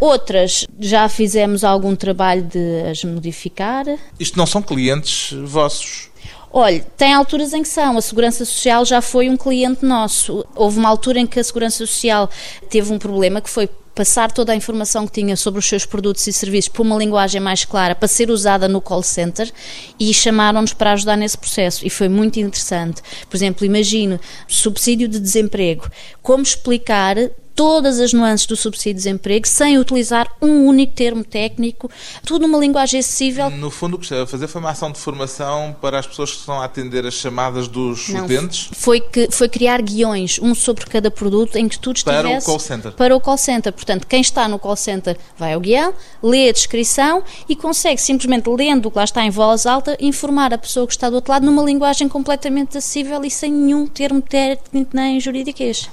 Outras 0.00 0.66
já 0.80 1.08
fizemos 1.08 1.62
algum 1.62 1.94
trabalho 1.94 2.42
de 2.42 2.80
as 2.90 3.04
modificar. 3.04 3.84
isto 4.18 4.36
não 4.36 4.44
são 4.46 4.60
clientes 4.60 5.32
vossos. 5.44 6.10
Olha, 6.52 6.84
tem 6.96 7.14
alturas 7.14 7.52
em 7.52 7.62
que 7.62 7.68
são. 7.68 7.96
A 7.96 8.02
Segurança 8.02 8.44
Social 8.44 8.84
já 8.84 9.00
foi 9.00 9.30
um 9.30 9.36
cliente 9.36 9.86
nosso. 9.86 10.44
Houve 10.56 10.80
uma 10.80 10.88
altura 10.88 11.20
em 11.20 11.26
que 11.28 11.38
a 11.38 11.44
Segurança 11.44 11.86
Social 11.86 12.28
teve 12.68 12.92
um 12.92 12.98
problema 12.98 13.40
que 13.40 13.48
foi 13.48 13.68
passar 13.94 14.32
toda 14.32 14.52
a 14.52 14.56
informação 14.56 15.06
que 15.06 15.12
tinha 15.20 15.36
sobre 15.36 15.58
os 15.58 15.66
seus 15.66 15.84
produtos 15.84 16.26
e 16.26 16.32
serviços 16.32 16.68
por 16.68 16.82
uma 16.82 16.96
linguagem 16.96 17.40
mais 17.40 17.64
clara 17.64 17.94
para 17.94 18.08
ser 18.08 18.30
usada 18.30 18.68
no 18.68 18.80
call 18.80 19.02
center 19.02 19.50
e 19.98 20.12
chamaram-nos 20.12 20.72
para 20.72 20.92
ajudar 20.92 21.16
nesse 21.16 21.36
processo 21.36 21.86
e 21.86 21.90
foi 21.90 22.08
muito 22.08 22.40
interessante. 22.40 23.02
Por 23.28 23.36
exemplo, 23.36 23.66
imagine 23.66 24.18
subsídio 24.48 25.08
de 25.08 25.20
desemprego. 25.20 25.90
Como 26.22 26.42
explicar 26.42 27.16
todas 27.54 28.00
as 28.00 28.12
nuances 28.12 28.46
do 28.46 28.56
subsídio 28.56 28.94
de 28.94 29.04
desemprego 29.04 29.46
sem 29.46 29.78
utilizar 29.78 30.28
um 30.40 30.66
único 30.66 30.94
termo 30.94 31.24
técnico, 31.24 31.90
tudo 32.24 32.46
numa 32.46 32.58
linguagem 32.58 33.00
acessível 33.00 33.50
No 33.50 33.70
fundo, 33.70 33.94
o 33.94 33.98
que 33.98 34.04
estava 34.04 34.22
a 34.24 34.26
fazer 34.26 34.48
foi 34.48 34.60
uma 34.60 34.70
ação 34.70 34.90
de 34.90 34.98
formação 34.98 35.76
para 35.80 35.98
as 35.98 36.06
pessoas 36.06 36.30
que 36.30 36.38
estão 36.38 36.60
a 36.60 36.64
atender 36.64 37.06
as 37.06 37.14
chamadas 37.14 37.68
dos 37.68 38.08
Não, 38.08 38.24
utentes. 38.24 38.70
Foi, 38.72 39.00
que, 39.00 39.28
foi 39.30 39.48
criar 39.48 39.80
guiões, 39.82 40.38
um 40.40 40.54
sobre 40.54 40.84
cada 40.86 41.10
produto, 41.10 41.56
em 41.56 41.68
que 41.68 41.78
tudo 41.78 42.02
Para 42.04 42.14
o 42.14 42.20
estivesse... 42.20 42.46
call 42.46 42.58
center. 42.58 42.92
Para 42.92 43.16
o 43.16 43.20
call 43.20 43.36
center. 43.36 43.72
Portanto, 43.72 44.06
quem 44.06 44.20
está 44.20 44.48
no 44.48 44.58
call 44.58 44.76
center 44.76 45.16
vai 45.36 45.54
ao 45.54 45.60
guião, 45.60 45.94
lê 46.22 46.48
a 46.48 46.52
descrição 46.52 47.22
e 47.48 47.54
consegue, 47.56 48.00
simplesmente 48.00 48.48
lendo 48.48 48.86
o 48.86 48.90
que 48.90 48.98
lá 48.98 49.04
está 49.04 49.24
em 49.24 49.30
voz 49.30 49.66
alta, 49.66 49.96
informar 50.00 50.52
a 50.52 50.58
pessoa 50.58 50.86
que 50.86 50.92
está 50.92 51.08
do 51.08 51.16
outro 51.16 51.32
lado 51.32 51.44
numa 51.46 51.62
linguagem 51.62 52.08
completamente 52.08 52.78
acessível 52.78 53.24
e 53.24 53.30
sem 53.30 53.52
nenhum 53.52 53.86
termo 53.86 54.20
técnico 54.20 54.90
nem 54.94 55.20
juridiquês. 55.20 55.88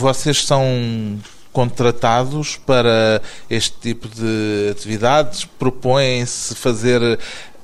Vocês 0.00 0.44
são 0.44 1.18
contratados 1.52 2.56
para 2.56 3.20
este 3.50 3.74
tipo 3.80 4.08
de 4.08 4.68
atividades? 4.70 5.44
Propõem-se 5.44 6.54
fazer 6.54 7.18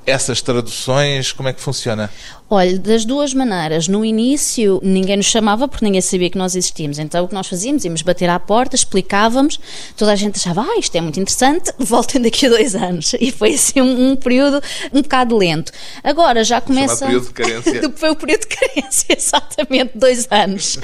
essas 0.05 0.41
traduções, 0.41 1.31
como 1.31 1.47
é 1.47 1.53
que 1.53 1.61
funciona? 1.61 2.11
Olha, 2.47 2.77
das 2.77 3.05
duas 3.05 3.33
maneiras. 3.33 3.87
No 3.87 4.05
início, 4.05 4.79
ninguém 4.83 5.17
nos 5.17 5.25
chamava 5.25 5.67
porque 5.67 5.83
ninguém 5.83 6.01
sabia 6.01 6.29
que 6.29 6.37
nós 6.37 6.55
existíamos. 6.55 6.99
Então, 6.99 7.25
o 7.25 7.27
que 7.27 7.33
nós 7.33 7.47
fazíamos? 7.47 7.83
Íamos 7.83 8.03
bater 8.03 8.29
à 8.29 8.39
porta, 8.39 8.75
explicávamos, 8.75 9.59
toda 9.97 10.11
a 10.11 10.15
gente 10.15 10.37
achava, 10.37 10.61
ah, 10.61 10.77
isto 10.77 10.95
é 10.95 11.01
muito 11.01 11.19
interessante, 11.19 11.71
voltem 11.79 12.21
daqui 12.21 12.45
a 12.45 12.49
dois 12.49 12.75
anos. 12.75 13.13
E 13.19 13.31
foi 13.31 13.55
assim 13.55 13.81
um, 13.81 14.11
um 14.11 14.15
período 14.15 14.61
um 14.93 15.01
bocado 15.01 15.35
lento. 15.35 15.71
Agora 16.03 16.43
já 16.43 16.61
começa. 16.61 17.07
Período 17.07 17.27
de 17.27 17.33
carência. 17.33 17.89
foi 17.95 18.09
o 18.11 18.15
período 18.15 18.41
de 18.41 18.47
carência, 18.47 19.05
exatamente, 19.17 19.97
dois 19.97 20.27
anos. 20.29 20.77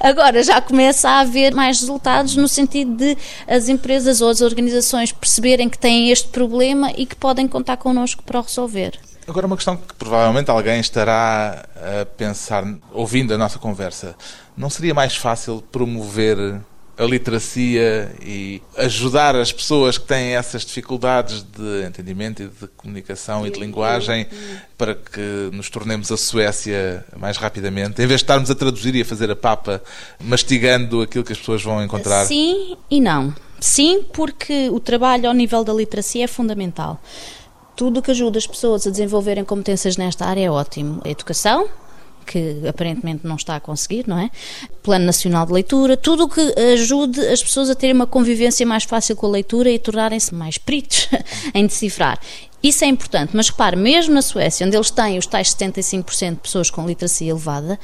Agora 0.00 0.42
já 0.42 0.60
começa 0.60 1.08
a 1.08 1.20
haver 1.20 1.54
mais 1.54 1.80
resultados 1.80 2.36
no 2.36 2.46
sentido 2.46 2.94
de 2.94 3.16
as 3.48 3.70
empresas 3.70 4.20
ou 4.20 4.28
as 4.28 4.42
organizações 4.42 5.12
perceberem 5.12 5.70
que 5.70 5.78
têm 5.78 6.10
este 6.10 6.28
problema 6.28 6.92
e 6.94 7.06
que 7.06 7.16
podem 7.16 7.48
contar 7.48 7.78
connosco 7.78 8.22
para 8.22 8.38
o 8.38 8.42
resolver. 8.42 8.98
Agora, 9.28 9.46
uma 9.46 9.56
questão 9.56 9.76
que 9.76 9.94
provavelmente 9.94 10.50
alguém 10.50 10.78
estará 10.78 11.64
a 11.74 12.06
pensar, 12.06 12.64
ouvindo 12.92 13.34
a 13.34 13.38
nossa 13.38 13.58
conversa: 13.58 14.14
não 14.56 14.70
seria 14.70 14.94
mais 14.94 15.16
fácil 15.16 15.62
promover 15.72 16.60
a 16.98 17.04
literacia 17.04 18.10
e 18.22 18.62
ajudar 18.78 19.36
as 19.36 19.52
pessoas 19.52 19.98
que 19.98 20.06
têm 20.06 20.34
essas 20.34 20.64
dificuldades 20.64 21.42
de 21.42 21.86
entendimento 21.86 22.42
e 22.42 22.48
de 22.48 22.66
comunicação 22.68 23.46
e 23.46 23.50
de 23.50 23.60
linguagem 23.60 24.26
para 24.78 24.94
que 24.94 25.50
nos 25.52 25.68
tornemos 25.68 26.10
a 26.10 26.16
Suécia 26.16 27.04
mais 27.18 27.36
rapidamente, 27.36 28.00
em 28.00 28.06
vez 28.06 28.20
de 28.20 28.24
estarmos 28.24 28.50
a 28.50 28.54
traduzir 28.54 28.94
e 28.94 29.02
a 29.02 29.04
fazer 29.04 29.30
a 29.30 29.36
papa, 29.36 29.82
mastigando 30.18 31.02
aquilo 31.02 31.22
que 31.22 31.32
as 31.32 31.38
pessoas 31.38 31.62
vão 31.62 31.84
encontrar? 31.84 32.24
Sim 32.24 32.76
e 32.90 33.00
não. 33.00 33.34
Sim, 33.60 34.04
porque 34.12 34.70
o 34.70 34.80
trabalho 34.80 35.28
ao 35.28 35.34
nível 35.34 35.64
da 35.64 35.72
literacia 35.72 36.24
é 36.24 36.26
fundamental. 36.26 37.00
Tudo 37.76 38.00
que 38.00 38.10
ajuda 38.10 38.38
as 38.38 38.46
pessoas 38.46 38.86
a 38.86 38.90
desenvolverem 38.90 39.44
competências 39.44 39.96
nesta 39.98 40.24
área 40.24 40.46
é 40.46 40.50
ótimo. 40.50 41.00
A 41.04 41.10
educação, 41.10 41.68
que 42.26 42.66
aparentemente 42.66 43.26
não 43.26 43.36
está 43.36 43.56
a 43.56 43.60
conseguir, 43.60 44.08
não 44.08 44.18
é? 44.18 44.30
Plano 44.82 45.04
Nacional 45.04 45.46
de 45.46 45.52
Leitura, 45.52 45.96
tudo 45.96 46.24
o 46.24 46.28
que 46.28 46.40
ajude 46.72 47.20
as 47.20 47.42
pessoas 47.42 47.68
a 47.68 47.74
terem 47.74 47.94
uma 47.94 48.06
convivência 48.06 48.66
mais 48.66 48.84
fácil 48.84 49.14
com 49.14 49.26
a 49.26 49.30
leitura 49.30 49.70
e 49.70 49.78
tornarem-se 49.78 50.34
mais 50.34 50.58
peritos 50.58 51.08
em 51.54 51.66
decifrar. 51.66 52.18
Isso 52.62 52.84
é 52.84 52.88
importante, 52.88 53.36
mas 53.36 53.50
repare, 53.50 53.76
mesmo 53.76 54.14
na 54.14 54.22
Suécia, 54.22 54.66
onde 54.66 54.76
eles 54.76 54.90
têm 54.90 55.18
os 55.18 55.26
tais 55.26 55.54
75% 55.54 56.30
de 56.30 56.36
pessoas 56.36 56.70
com 56.70 56.86
literacia 56.86 57.30
elevada, 57.30 57.78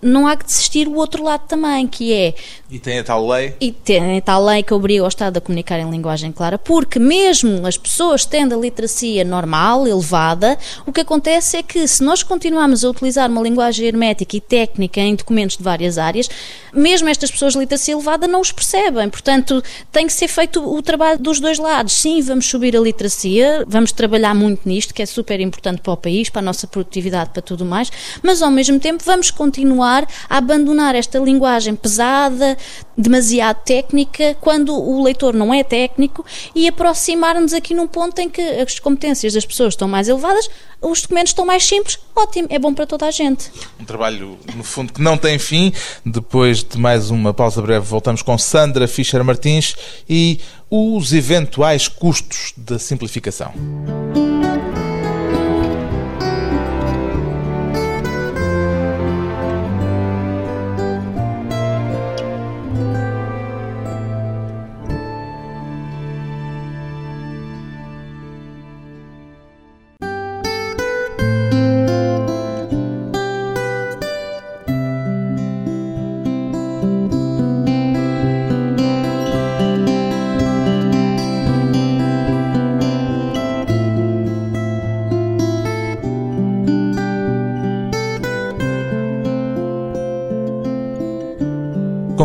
não 0.00 0.26
há 0.26 0.36
que 0.36 0.44
desistir 0.44 0.88
o 0.88 0.94
outro 0.94 1.22
lado 1.22 1.42
também, 1.48 1.86
que 1.86 2.12
é. 2.12 2.34
E 2.70 2.78
tem 2.78 2.98
a 2.98 3.04
tal 3.04 3.26
lei? 3.26 3.54
E 3.60 3.72
tem 3.72 4.18
a 4.18 4.20
tal 4.20 4.44
lei 4.44 4.62
que 4.62 4.74
obriga 4.74 5.04
o 5.04 5.08
Estado 5.08 5.38
a 5.38 5.40
comunicar 5.40 5.78
em 5.78 5.88
linguagem 5.90 6.32
clara, 6.32 6.58
porque 6.58 6.98
mesmo 6.98 7.66
as 7.66 7.76
pessoas 7.76 8.24
tendo 8.24 8.54
a 8.54 8.58
literacia 8.58 9.24
normal, 9.24 9.86
elevada, 9.86 10.58
o 10.84 10.92
que 10.92 11.00
acontece 11.00 11.56
é 11.56 11.62
que 11.62 11.86
se 11.86 12.02
nós 12.02 12.22
continuarmos 12.22 12.84
a 12.84 12.90
utilizar 12.90 13.30
uma 13.30 13.40
linguagem 13.40 13.86
hermética 13.86 14.36
e 14.36 14.40
técnica 14.40 15.00
em 15.00 15.14
documentos 15.14 15.56
de 15.56 15.62
várias 15.62 15.96
áreas, 15.96 16.28
mesmo 16.72 17.08
estas 17.08 17.30
pessoas 17.30 17.54
de 17.54 17.60
literacia 17.60 17.94
elevada 17.94 18.26
não 18.26 18.40
os 18.40 18.52
percebem. 18.52 19.08
Portanto, 19.08 19.62
tem 19.90 20.06
que 20.06 20.12
ser 20.12 20.28
feito 20.28 20.60
o 20.62 20.82
trabalho 20.82 21.18
dos 21.18 21.40
dois 21.40 21.58
lados. 21.58 21.94
Sim, 21.94 22.20
vamos 22.20 22.46
subir 22.46 22.76
a 22.76 22.80
literacia, 22.80 23.64
vamos 23.66 23.92
trabalhar 23.92 24.34
muito 24.34 24.68
nisto, 24.68 24.92
que 24.92 25.02
é 25.02 25.06
super 25.06 25.40
importante 25.40 25.80
para 25.80 25.92
o 25.92 25.96
país, 25.96 26.28
para 26.28 26.40
a 26.40 26.44
nossa 26.44 26.66
produtividade, 26.66 27.30
para 27.30 27.42
tudo 27.42 27.64
mais, 27.64 27.90
mas 28.22 28.42
ao 28.42 28.50
mesmo 28.50 28.78
tempo 28.78 29.02
vamos 29.04 29.30
continuar 29.30 29.85
a 29.86 30.06
abandonar 30.28 30.94
esta 30.94 31.18
linguagem 31.18 31.74
pesada, 31.74 32.56
demasiado 32.96 33.58
técnica, 33.64 34.36
quando 34.40 34.74
o 34.74 35.02
leitor 35.02 35.34
não 35.34 35.52
é 35.52 35.62
técnico, 35.62 36.24
e 36.54 36.66
aproximar-nos 36.68 37.52
aqui 37.52 37.74
num 37.74 37.86
ponto 37.86 38.18
em 38.20 38.28
que 38.28 38.40
as 38.40 38.78
competências 38.78 39.32
das 39.32 39.44
pessoas 39.44 39.74
estão 39.74 39.86
mais 39.86 40.08
elevadas, 40.08 40.48
os 40.80 41.02
documentos 41.02 41.30
estão 41.30 41.46
mais 41.46 41.64
simples, 41.64 41.98
ótimo, 42.14 42.48
é 42.50 42.58
bom 42.58 42.72
para 42.72 42.86
toda 42.86 43.06
a 43.06 43.10
gente. 43.10 43.50
Um 43.80 43.84
trabalho, 43.84 44.38
no 44.54 44.62
fundo, 44.62 44.92
que 44.92 45.00
não 45.00 45.16
tem 45.16 45.38
fim. 45.38 45.72
Depois 46.04 46.62
de 46.62 46.78
mais 46.78 47.10
uma 47.10 47.32
pausa 47.32 47.62
breve, 47.62 47.84
voltamos 47.84 48.22
com 48.22 48.36
Sandra 48.36 48.86
Fischer 48.86 49.22
Martins 49.24 49.74
e 50.08 50.40
os 50.70 51.12
eventuais 51.12 51.88
custos 51.88 52.52
da 52.56 52.78
simplificação. 52.78 53.52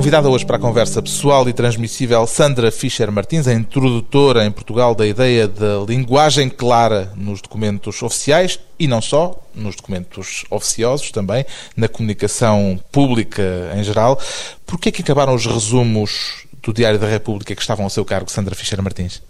Convidada 0.01 0.27
hoje 0.27 0.43
para 0.47 0.57
a 0.57 0.59
conversa 0.59 0.99
pessoal 0.99 1.47
e 1.47 1.53
transmissível 1.53 2.25
Sandra 2.25 2.71
Fischer 2.71 3.11
Martins, 3.11 3.47
a 3.47 3.53
introdutora 3.53 4.43
em 4.43 4.51
Portugal 4.51 4.95
da 4.95 5.05
ideia 5.05 5.47
da 5.47 5.85
linguagem 5.87 6.49
clara 6.49 7.13
nos 7.15 7.39
documentos 7.39 8.01
oficiais 8.01 8.59
e 8.79 8.87
não 8.87 8.99
só, 8.99 9.39
nos 9.53 9.75
documentos 9.75 10.43
oficiosos 10.49 11.11
também, 11.11 11.45
na 11.77 11.87
comunicação 11.87 12.79
pública 12.91 13.71
em 13.77 13.83
geral. 13.83 14.19
Por 14.65 14.79
que 14.79 14.89
é 14.89 14.91
que 14.91 15.03
acabaram 15.03 15.35
os 15.35 15.45
resumos 15.45 16.47
do 16.63 16.73
Diário 16.73 16.97
da 16.97 17.07
República 17.07 17.53
que 17.53 17.61
estavam 17.61 17.83
ao 17.83 17.89
seu 17.91 18.03
cargo, 18.03 18.31
Sandra 18.31 18.55
Fischer 18.55 18.81
Martins? 18.81 19.21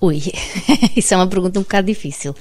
Ui, 0.00 0.22
isso 0.96 1.12
é 1.12 1.18
uma 1.18 1.26
pergunta 1.26 1.58
um 1.58 1.64
bocado 1.64 1.86
difícil. 1.86 2.34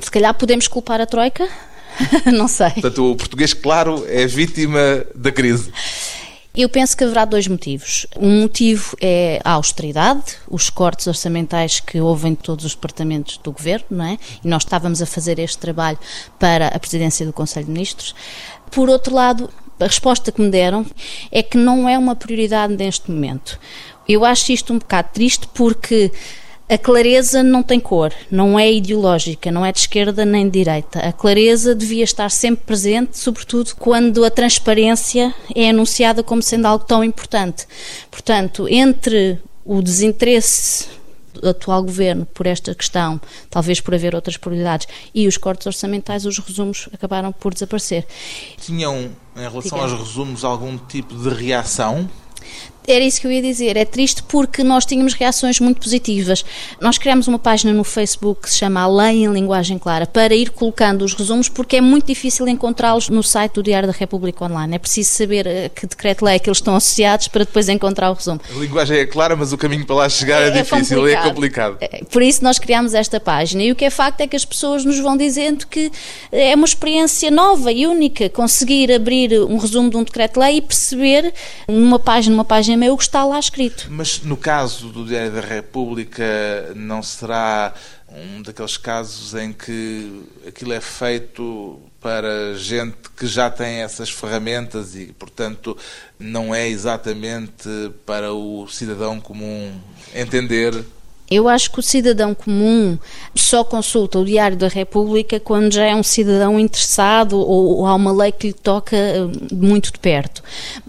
Se 0.00 0.10
calhar 0.10 0.32
podemos 0.32 0.66
culpar 0.66 1.02
a 1.02 1.06
Troika? 1.06 1.46
não 2.32 2.48
sei. 2.48 2.70
Portanto, 2.70 3.12
o 3.12 3.14
português, 3.14 3.52
claro, 3.52 4.06
é 4.08 4.26
vítima 4.26 5.04
da 5.14 5.30
crise. 5.30 5.70
Eu 6.56 6.70
penso 6.70 6.96
que 6.96 7.04
haverá 7.04 7.26
dois 7.26 7.46
motivos. 7.46 8.06
Um 8.18 8.40
motivo 8.40 8.96
é 8.98 9.42
a 9.44 9.52
austeridade, 9.52 10.38
os 10.48 10.70
cortes 10.70 11.06
orçamentais 11.06 11.80
que 11.80 12.00
houve 12.00 12.28
em 12.28 12.34
todos 12.34 12.64
os 12.64 12.74
departamentos 12.74 13.36
do 13.36 13.52
governo, 13.52 13.84
não 13.90 14.06
é? 14.06 14.18
E 14.42 14.48
nós 14.48 14.62
estávamos 14.62 15.02
a 15.02 15.06
fazer 15.06 15.38
este 15.38 15.58
trabalho 15.58 15.98
para 16.38 16.68
a 16.68 16.78
presidência 16.78 17.26
do 17.26 17.32
Conselho 17.32 17.66
de 17.66 17.72
Ministros. 17.72 18.14
Por 18.70 18.88
outro 18.88 19.14
lado, 19.14 19.50
a 19.78 19.84
resposta 19.84 20.32
que 20.32 20.40
me 20.40 20.48
deram 20.48 20.86
é 21.30 21.42
que 21.42 21.58
não 21.58 21.86
é 21.86 21.98
uma 21.98 22.16
prioridade 22.16 22.74
neste 22.74 23.10
momento. 23.10 23.60
Eu 24.08 24.24
acho 24.24 24.50
isto 24.50 24.72
um 24.72 24.78
bocado 24.78 25.10
triste 25.12 25.46
porque 25.52 26.10
a 26.68 26.76
clareza 26.76 27.42
não 27.42 27.62
tem 27.62 27.78
cor, 27.78 28.12
não 28.30 28.58
é 28.58 28.72
ideológica, 28.72 29.52
não 29.52 29.64
é 29.64 29.70
de 29.70 29.78
esquerda 29.78 30.24
nem 30.24 30.46
de 30.46 30.58
direita. 30.58 30.98
A 30.98 31.12
clareza 31.12 31.74
devia 31.74 32.02
estar 32.02 32.30
sempre 32.30 32.66
presente, 32.66 33.18
sobretudo 33.18 33.74
quando 33.76 34.24
a 34.24 34.30
transparência 34.30 35.32
é 35.54 35.70
anunciada 35.70 36.24
como 36.24 36.42
sendo 36.42 36.66
algo 36.66 36.84
tão 36.84 37.04
importante. 37.04 37.66
Portanto, 38.10 38.66
entre 38.68 39.38
o 39.64 39.80
desinteresse 39.80 40.88
do 41.34 41.48
atual 41.48 41.82
governo 41.82 42.26
por 42.26 42.46
esta 42.46 42.74
questão, 42.74 43.20
talvez 43.48 43.80
por 43.80 43.94
haver 43.94 44.14
outras 44.14 44.36
prioridades, 44.36 44.88
e 45.14 45.28
os 45.28 45.36
cortes 45.36 45.66
orçamentais, 45.66 46.24
os 46.24 46.38
resumos 46.38 46.88
acabaram 46.92 47.30
por 47.30 47.52
desaparecer. 47.52 48.06
Tinham, 48.60 49.10
em 49.36 49.40
relação 49.40 49.80
aos 49.80 49.92
resumos, 49.92 50.44
algum 50.44 50.76
tipo 50.76 51.14
de 51.14 51.28
reação? 51.28 52.08
Era 52.86 53.04
isso 53.04 53.20
que 53.20 53.26
eu 53.26 53.32
ia 53.32 53.42
dizer. 53.42 53.76
É 53.76 53.84
triste 53.84 54.22
porque 54.22 54.62
nós 54.62 54.84
tínhamos 54.84 55.14
reações 55.14 55.60
muito 55.60 55.80
positivas. 55.80 56.44
Nós 56.80 56.98
criamos 56.98 57.26
uma 57.28 57.38
página 57.38 57.72
no 57.72 57.84
Facebook 57.84 58.42
que 58.42 58.50
se 58.50 58.58
chama 58.58 58.80
A 58.80 58.86
Lei 58.86 59.24
em 59.24 59.32
Linguagem 59.32 59.78
Clara 59.78 60.06
para 60.06 60.34
ir 60.34 60.50
colocando 60.50 61.02
os 61.02 61.14
resumos 61.14 61.48
porque 61.48 61.76
é 61.76 61.80
muito 61.80 62.06
difícil 62.06 62.46
encontrá-los 62.48 63.08
no 63.08 63.22
site 63.22 63.54
do 63.54 63.62
Diário 63.62 63.88
da 63.88 63.94
República 63.96 64.44
Online. 64.44 64.76
É 64.76 64.78
preciso 64.78 65.10
saber 65.10 65.46
a 65.46 65.50
eh, 65.50 65.68
que 65.68 65.86
decreto-lei 65.86 66.36
é 66.36 66.38
que 66.38 66.48
eles 66.48 66.58
estão 66.58 66.76
associados 66.76 67.28
para 67.28 67.44
depois 67.44 67.68
encontrar 67.68 68.10
o 68.10 68.14
resumo. 68.14 68.40
A 68.54 68.58
linguagem 68.58 68.98
é 68.98 69.06
clara, 69.06 69.34
mas 69.34 69.52
o 69.52 69.58
caminho 69.58 69.84
para 69.86 69.96
lá 69.96 70.08
chegar 70.08 70.42
é, 70.42 70.48
é 70.48 70.50
difícil 70.50 71.08
e 71.08 71.12
é 71.12 71.22
complicado. 71.22 71.76
É, 71.80 72.04
por 72.04 72.22
isso 72.22 72.42
nós 72.44 72.58
criamos 72.58 72.94
esta 72.94 73.18
página. 73.18 73.62
E 73.62 73.72
o 73.72 73.76
que 73.76 73.84
é 73.84 73.90
facto 73.90 74.20
é 74.20 74.26
que 74.26 74.36
as 74.36 74.44
pessoas 74.44 74.84
nos 74.84 74.98
vão 74.98 75.16
dizendo 75.16 75.66
que 75.66 75.90
é 76.30 76.54
uma 76.54 76.66
experiência 76.66 77.30
nova 77.30 77.72
e 77.72 77.86
única 77.86 78.28
conseguir 78.28 78.92
abrir 78.92 79.32
um 79.40 79.56
resumo 79.56 79.90
de 79.90 79.96
um 79.96 80.04
decreto-lei 80.04 80.58
e 80.58 80.60
perceber 80.60 81.32
numa 81.68 81.98
página, 81.98 82.34
numa 82.34 82.44
página 82.44 82.75
é 82.84 82.90
o 82.90 82.96
que 82.96 83.04
está 83.04 83.24
lá 83.24 83.38
escrito. 83.38 83.86
Mas 83.90 84.20
no 84.22 84.36
caso 84.36 84.88
do 84.88 85.04
Diário 85.04 85.32
da 85.32 85.40
República, 85.40 86.24
não 86.74 87.02
será 87.02 87.72
um 88.08 88.42
daqueles 88.42 88.76
casos 88.76 89.34
em 89.34 89.52
que 89.52 90.22
aquilo 90.46 90.72
é 90.72 90.80
feito 90.80 91.80
para 92.00 92.54
gente 92.54 92.96
que 93.16 93.26
já 93.26 93.50
tem 93.50 93.82
essas 93.82 94.10
ferramentas 94.10 94.94
e, 94.94 95.06
portanto, 95.18 95.76
não 96.18 96.54
é 96.54 96.68
exatamente 96.68 97.68
para 98.04 98.32
o 98.32 98.68
cidadão 98.68 99.20
comum 99.20 99.72
entender 100.14 100.84
Eu 101.28 101.48
acho 101.48 101.72
que 101.72 101.80
o 101.80 101.82
cidadão 101.82 102.34
comum 102.34 102.96
só 103.34 103.64
consulta 103.64 104.18
o 104.18 104.24
Diário 104.24 104.56
da 104.56 104.68
República 104.68 105.40
quando 105.40 105.72
já 105.72 105.84
é 105.84 105.94
um 105.94 106.02
cidadão 106.02 106.58
interessado 106.58 107.36
ou, 107.36 107.78
ou 107.78 107.86
há 107.86 107.94
uma 107.94 108.12
lei 108.12 108.30
que 108.30 108.48
lhe 108.48 108.52
toca 108.52 108.96
eh, 108.96 109.26
muito 109.52 109.92
de 109.92 109.98
perto. 109.98 110.42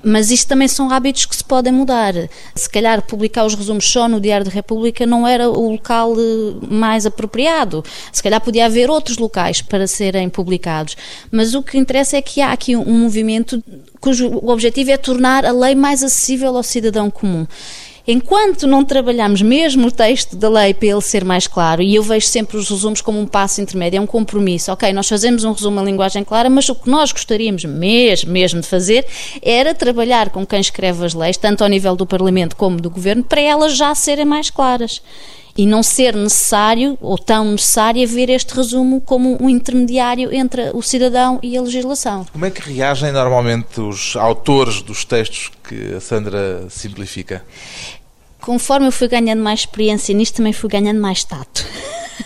Mas 0.03 0.29
isto 0.29 0.47
também 0.47 0.67
são 0.67 0.91
hábitos 0.91 1.25
que 1.25 1.35
se 1.35 1.43
podem 1.43 1.73
mudar. 1.73 2.13
Se 2.53 2.69
calhar 2.69 3.01
publicar 3.01 3.45
os 3.45 3.55
resumos 3.55 3.89
só 3.89 4.07
no 4.07 4.21
Diário 4.21 4.45
da 4.45 4.51
República 4.51 5.07
não 5.07 5.25
era 5.27 5.49
o 5.49 5.71
local 5.71 6.13
eh, 6.13 6.67
mais 6.69 7.07
apropriado. 7.07 7.83
Se 8.11 8.21
calhar 8.21 8.39
podia 8.39 8.67
haver 8.67 8.91
outros 8.91 9.17
locais 9.17 9.63
para 9.63 9.87
serem 9.87 10.29
publicados. 10.29 10.95
Mas 11.31 11.55
o 11.55 11.63
que 11.63 11.79
interessa 11.79 12.15
é 12.15 12.21
que 12.21 12.41
há 12.41 12.51
aqui 12.51 12.75
um 12.75 12.99
movimento 12.99 13.63
cujo 13.99 14.27
objetivo 14.47 14.91
é 14.91 14.97
tornar 14.97 15.45
a 15.45 15.51
lei 15.51 15.73
mais 15.73 16.03
acessível 16.03 16.55
ao 16.55 16.63
cidadão 16.63 17.09
comum. 17.09 17.47
Enquanto 18.09 18.65
não 18.65 18.85
trabalhamos 18.85 19.41
mesmo 19.41 19.87
o 19.87 19.91
texto 19.91 20.37
da 20.37 20.47
lei 20.47 20.73
para 20.73 20.87
ele 20.87 21.01
ser 21.01 21.25
mais 21.25 21.45
claro, 21.45 21.81
e 21.81 21.93
eu 21.93 22.01
vejo 22.01 22.25
sempre 22.25 22.55
os 22.55 22.69
resumos 22.69 23.01
como 23.01 23.19
um 23.19 23.27
passo 23.27 23.59
intermédio, 23.59 23.97
é 23.97 24.01
um 24.01 24.07
compromisso. 24.07 24.71
Ok, 24.71 24.93
nós 24.93 25.09
fazemos 25.09 25.43
um 25.43 25.51
resumo 25.51 25.81
em 25.81 25.83
linguagem 25.83 26.23
clara, 26.23 26.49
mas 26.49 26.69
o 26.69 26.75
que 26.75 26.89
nós 26.89 27.11
gostaríamos 27.11 27.65
mesmo, 27.65 28.31
mesmo 28.31 28.61
de 28.61 28.67
fazer 28.67 29.05
era 29.41 29.75
trabalhar 29.75 30.29
com 30.29 30.45
quem 30.45 30.61
escreve 30.61 31.05
as 31.05 31.13
leis, 31.13 31.35
tanto 31.35 31.65
ao 31.65 31.69
nível 31.69 31.97
do 31.97 32.05
Parlamento 32.05 32.55
como 32.55 32.79
do 32.79 32.89
Governo, 32.89 33.25
para 33.25 33.41
elas 33.41 33.75
já 33.75 33.93
serem 33.93 34.23
mais 34.23 34.49
claras 34.49 35.01
e 35.57 35.65
não 35.65 35.81
ser 35.81 36.15
necessário 36.15 36.97
ou 37.01 37.17
tão 37.17 37.51
necessário 37.51 38.07
ver 38.07 38.29
este 38.29 38.53
resumo 38.53 39.01
como 39.01 39.37
um 39.41 39.49
intermediário 39.49 40.31
entre 40.31 40.69
o 40.73 40.81
cidadão 40.83 41.39
e 41.41 41.57
a 41.57 41.61
legislação. 41.61 42.25
Como 42.31 42.45
é 42.45 42.51
que 42.51 42.61
reagem 42.61 43.11
normalmente 43.11 43.81
os 43.81 44.15
autores 44.15 44.81
dos 44.83 45.03
textos 45.03 45.51
que 45.67 45.95
a 45.95 45.99
Sandra 45.99 46.67
simplifica? 46.69 47.43
Conforme 48.47 48.87
eu 48.87 48.93
fui 48.93 49.09
ganhando 49.09 49.43
mais 49.43 49.59
experiência 49.59 50.15
nisto, 50.15 50.35
também 50.35 50.53
fui 50.53 50.69
ganhando 50.69 51.01
mais 51.01 51.21
tato. 51.21 51.65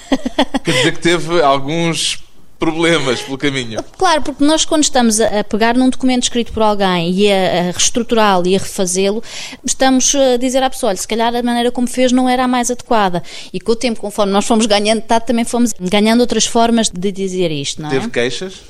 Quer 0.63 0.71
dizer 0.71 0.91
que 0.93 0.99
teve 0.99 1.41
alguns 1.41 2.23
problemas 2.59 3.19
pelo 3.21 3.39
caminho. 3.39 3.83
Claro, 3.97 4.21
porque 4.21 4.43
nós 4.43 4.63
quando 4.63 4.83
estamos 4.83 5.19
a 5.19 5.43
pegar 5.43 5.75
num 5.75 5.89
documento 5.89 6.21
escrito 6.21 6.53
por 6.53 6.61
alguém 6.61 7.11
e 7.11 7.31
a, 7.31 7.71
reestruturá-lo 7.71 8.45
e 8.45 8.55
a 8.55 8.59
refazê-lo, 8.59 9.23
estamos 9.65 10.13
a 10.13 10.37
dizer 10.37 10.61
à 10.61 10.69
pessoa, 10.69 10.91
olha, 10.91 10.97
se 10.97 11.07
calhar 11.07 11.35
a 11.35 11.41
maneira 11.41 11.71
como 11.71 11.87
fez 11.87 12.11
não 12.11 12.29
era 12.29 12.43
a 12.43 12.47
mais 12.47 12.69
adequada. 12.69 13.23
E 13.51 13.59
com 13.59 13.71
o 13.71 13.75
tempo, 13.75 13.99
conforme 13.99 14.31
nós 14.31 14.45
fomos 14.45 14.67
ganhando, 14.67 15.01
também 15.25 15.43
fomos 15.43 15.73
ganhando 15.79 16.21
outras 16.21 16.45
formas 16.45 16.87
de 16.87 17.11
dizer 17.11 17.49
isto, 17.49 17.81
não 17.81 17.89
é? 17.89 17.93
Teve 17.93 18.09
queixas? 18.11 18.61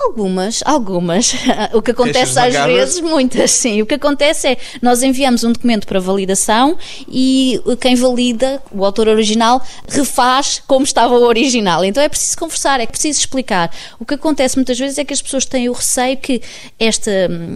Algumas, 0.00 0.62
algumas. 0.64 1.34
O 1.72 1.82
que 1.82 1.90
acontece 1.90 2.38
às 2.38 2.54
vezes, 2.54 3.00
muitas, 3.00 3.50
sim. 3.50 3.82
O 3.82 3.86
que 3.86 3.94
acontece 3.94 4.48
é 4.48 4.58
nós 4.80 5.02
enviamos 5.02 5.42
um 5.44 5.52
documento 5.52 5.86
para 5.86 5.98
validação 5.98 6.78
e 7.08 7.60
quem 7.80 7.94
valida, 7.96 8.62
o 8.70 8.84
autor 8.84 9.08
original, 9.08 9.62
refaz 9.88 10.62
como 10.66 10.84
estava 10.84 11.14
o 11.14 11.24
original. 11.24 11.84
Então 11.84 12.02
é 12.02 12.08
preciso 12.08 12.38
conversar, 12.38 12.80
é 12.80 12.86
preciso 12.86 13.20
explicar. 13.20 13.74
O 13.98 14.04
que 14.04 14.14
acontece 14.14 14.56
muitas 14.56 14.78
vezes 14.78 14.98
é 14.98 15.04
que 15.04 15.12
as 15.12 15.20
pessoas 15.20 15.44
têm 15.44 15.68
o 15.68 15.72
receio 15.72 16.16
que 16.16 16.40
esta, 16.78 17.10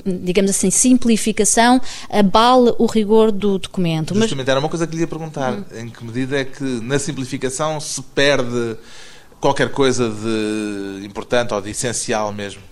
digamos 0.05 0.51
assim, 0.51 0.71
simplificação 0.71 1.81
abale 2.11 2.75
o 2.79 2.87
rigor 2.87 3.31
do 3.31 3.59
documento. 3.59 4.15
Justamente 4.15 4.39
Mas... 4.39 4.49
era 4.49 4.61
uma 4.61 4.69
coisa 4.69 4.87
que 4.87 4.95
lhe 4.95 5.03
ia 5.03 5.09
perguntar. 5.09 5.53
Hum. 5.53 5.65
Em 5.75 5.89
que 5.89 6.05
medida 6.05 6.39
é 6.39 6.45
que 6.45 6.65
na 6.65 6.99
simplificação 6.99 7.81
se 7.81 8.03
perde 8.03 8.77
qualquer 9.41 9.71
coisa 9.71 10.09
de 10.11 11.07
importante 11.07 11.55
ou 11.55 11.61
de 11.61 11.71
essencial 11.71 12.33
mesmo? 12.33 12.63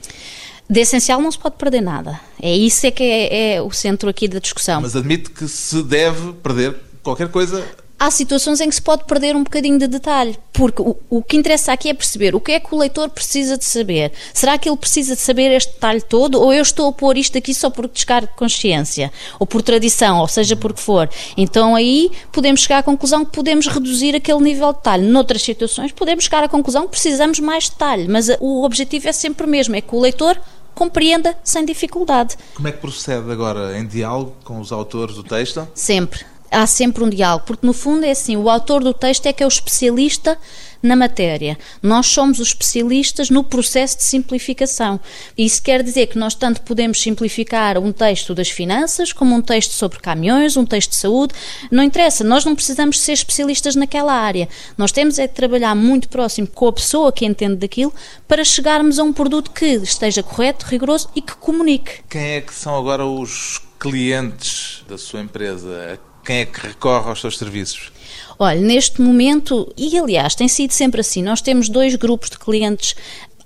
De 0.69 0.81
essencial 0.81 1.21
não 1.21 1.33
se 1.33 1.39
pode 1.39 1.57
perder 1.57 1.81
nada. 1.81 2.21
É 2.41 2.55
isso 2.55 2.87
é 2.87 2.91
que 2.91 3.03
é, 3.03 3.55
é 3.55 3.63
o 3.63 3.71
centro 3.71 4.09
aqui 4.09 4.29
da 4.29 4.39
discussão. 4.39 4.83
Mas 4.83 4.95
admite 4.95 5.31
que 5.31 5.49
se 5.49 5.83
deve 5.83 6.35
perder 6.35 6.77
qualquer 7.03 7.29
coisa 7.29 7.67
há 7.99 8.11
situações 8.11 8.61
em 8.61 8.69
que 8.69 8.75
se 8.75 8.83
pode 8.83 9.05
perder 9.05 9.35
um 9.35 9.43
bocadinho 9.43 9.79
de 9.79 9.89
detalhe, 9.89 10.39
porque 10.53 10.81
o, 10.81 10.97
o, 11.11 11.23
que 11.23 11.37
interessa 11.37 11.73
aqui 11.73 11.89
é 11.89 11.95
perceber 11.95 12.35
o 12.35 12.41
que 12.41 12.53
é 12.53 12.61
que 12.61 12.75
o 12.75 12.79
leitor 12.79 13.11
precisa 13.11 13.59
de 13.59 13.65
saber. 13.65 14.13
Será 14.33 14.57
que 14.57 14.69
ele 14.69 14.77
precisa 14.77 15.15
de 15.15 15.21
saber 15.21 15.51
este 15.51 15.73
detalhe 15.73 16.01
todo 16.01 16.41
ou 16.41 16.53
eu 16.53 16.63
estou 16.63 16.89
a 16.89 16.93
pôr 16.93 17.17
isto 17.17 17.37
aqui 17.37 17.53
só 17.53 17.69
por 17.71 17.89
descargo 17.89 18.29
de 18.29 18.37
consciência 18.37 19.13
ou 19.39 19.47
por 19.47 19.63
tradição, 19.63 20.21
ou 20.21 20.29
seja, 20.29 20.55
por 20.55 20.73
que 20.73 20.81
for? 20.81 21.09
Então 21.37 21.75
aí 21.75 22.13
podemos 22.31 22.61
chegar 22.61 22.79
à 22.79 22.83
conclusão 22.83 23.25
que 23.25 23.33
podemos 23.33 23.67
reduzir 23.67 24.15
aquele 24.15 24.41
nível 24.41 24.73
de 24.73 24.79
detalhe. 24.79 25.07
Noutras 25.07 25.43
situações 25.43 25.93
podemos 25.93 26.25
chegar 26.25 26.45
à 26.45 26.49
conclusão 26.49 26.85
que 26.85 26.91
precisamos 26.91 27.41
mais 27.41 27.69
detalhe, 27.69 28.07
mas 28.09 28.29
o 28.41 28.65
objetivo 28.65 29.09
é 29.09 29.13
sempre 29.13 29.47
o 29.47 29.49
mesmo, 29.49 29.75
é 29.75 29.81
que 29.81 29.95
o 29.95 30.01
leitor 30.01 30.39
compreenda 30.75 31.37
sem 31.43 31.65
dificuldade. 31.65 32.37
Como 32.55 32.69
é 32.69 32.73
que 32.73 32.79
procede 32.79 33.33
agora? 33.33 33.77
Em 33.77 33.85
diálogo 33.85 34.37
com 34.45 34.61
os 34.61 34.71
autores 34.71 35.17
do 35.17 35.25
texto? 35.25 35.67
Sempre 35.75 36.25
há 36.51 36.67
sempre 36.67 37.05
um 37.05 37.09
diálogo, 37.09 37.45
porque 37.47 37.67
no 37.67 37.73
fundo 37.73 38.05
é 38.05 38.11
assim, 38.11 38.37
o 38.37 38.49
autor 38.49 38.83
do 38.83 38.95
texto 38.95 39.27
é 39.27 39.33
que 39.33 39.43
é 39.43 39.47
o 39.47 39.49
especialista 39.49 40.39
na 40.83 40.95
matéria. 40.95 41.59
Nós 41.83 42.07
somos 42.07 42.39
os 42.39 42.49
especialistas 42.49 43.31
no 43.31 43.43
processo 43.43 43.99
de 43.99 44.05
simplificação. 44.05 45.01
Isso 45.37 45.63
quer 45.63 45.83
dizer 45.83 46.07
que 46.07 46.19
nós 46.19 46.35
tanto 46.35 46.63
podemos 46.63 47.01
simplificar 47.01 47.79
um 47.79 47.93
texto 47.93 48.35
das 48.35 48.49
finanças, 48.49 49.13
como 49.13 49.35
um 49.35 49.43
texto 49.43 49.73
sobre 49.73 49.99
caminhões, 49.99 50.57
um 50.57 50.65
texto 50.65 50.91
de 50.91 50.97
saúde, 50.97 51.35
não 51.71 51.83
interessa, 51.83 52.23
nós 52.23 52.45
não 52.45 52.55
precisamos 52.55 53.01
ser 53.01 53.13
especialistas 53.13 53.75
naquela 53.75 54.13
área. 54.13 54.49
Nós 54.77 54.93
temos 54.93 55.19
é 55.19 55.27
de 55.27 55.35
trabalhar 55.35 55.75
muito 55.75 56.09
próximo 56.09 56.47
com 56.47 56.69
a 56.69 56.73
pessoa 56.73 57.13
que 57.13 57.27
entende 57.27 57.57
daquilo 57.57 57.93
para 58.27 58.45
chegarmos 58.45 58.99
a 58.99 59.03
um 59.03 59.13
produto 59.13 59.51
que 59.51 59.67
esteja 59.67 60.23
correto, 60.23 60.67
rigoroso 60.67 61.09
e 61.15 61.21
que 61.21 61.35
comunique. 61.37 62.01
Quem 62.09 62.37
é 62.37 62.41
que 62.41 62.55
são 62.55 62.77
agora 62.77 63.05
os 63.05 63.61
clientes 63.79 64.85
da 64.89 64.99
sua 64.99 65.21
empresa? 65.21 65.99
Quem 66.29 66.41
é 66.41 66.45
que 66.45 66.61
recorre 66.61 67.09
aos 67.09 67.23
seus 67.23 67.39
serviços? 67.39 67.91
Olha, 68.39 68.61
neste 68.61 69.01
momento, 69.01 69.73
e 69.79 69.99
aliás 69.99 70.35
tem 70.35 70.47
sido 70.47 70.73
sempre 70.73 71.01
assim, 71.01 71.23
nós 71.23 71.41
temos 71.41 71.71
dois 71.71 71.95
grupos 71.95 72.29
de 72.29 72.39
clientes 72.39 72.95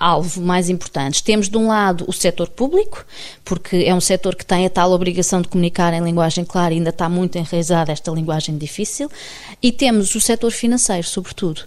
alvo 0.01 0.43
mais 0.43 0.69
importantes. 0.69 1.21
Temos 1.21 1.49
de 1.49 1.57
um 1.57 1.69
lado 1.69 2.05
o 2.09 2.13
setor 2.13 2.49
público, 2.49 3.07
porque 3.45 3.85
é 3.87 3.95
um 3.95 4.01
setor 4.01 4.35
que 4.35 4.45
tem 4.45 4.67
a 4.67 4.71
tal 4.71 4.91
obrigação 4.91 5.41
de 5.41 5.47
comunicar 5.47 5.95
em 5.95 6.03
linguagem 6.03 6.45
clara 6.45 6.75
e 6.75 6.79
ainda 6.79 6.91
está 6.91 7.09
muito 7.09 7.39
enraizada 7.39 7.93
esta 7.93 8.11
linguagem 8.11 8.59
difícil, 8.59 9.09
e 9.63 9.71
temos 9.71 10.13
o 10.17 10.21
setor 10.21 10.51
financeiro, 10.51 11.07
sobretudo, 11.07 11.63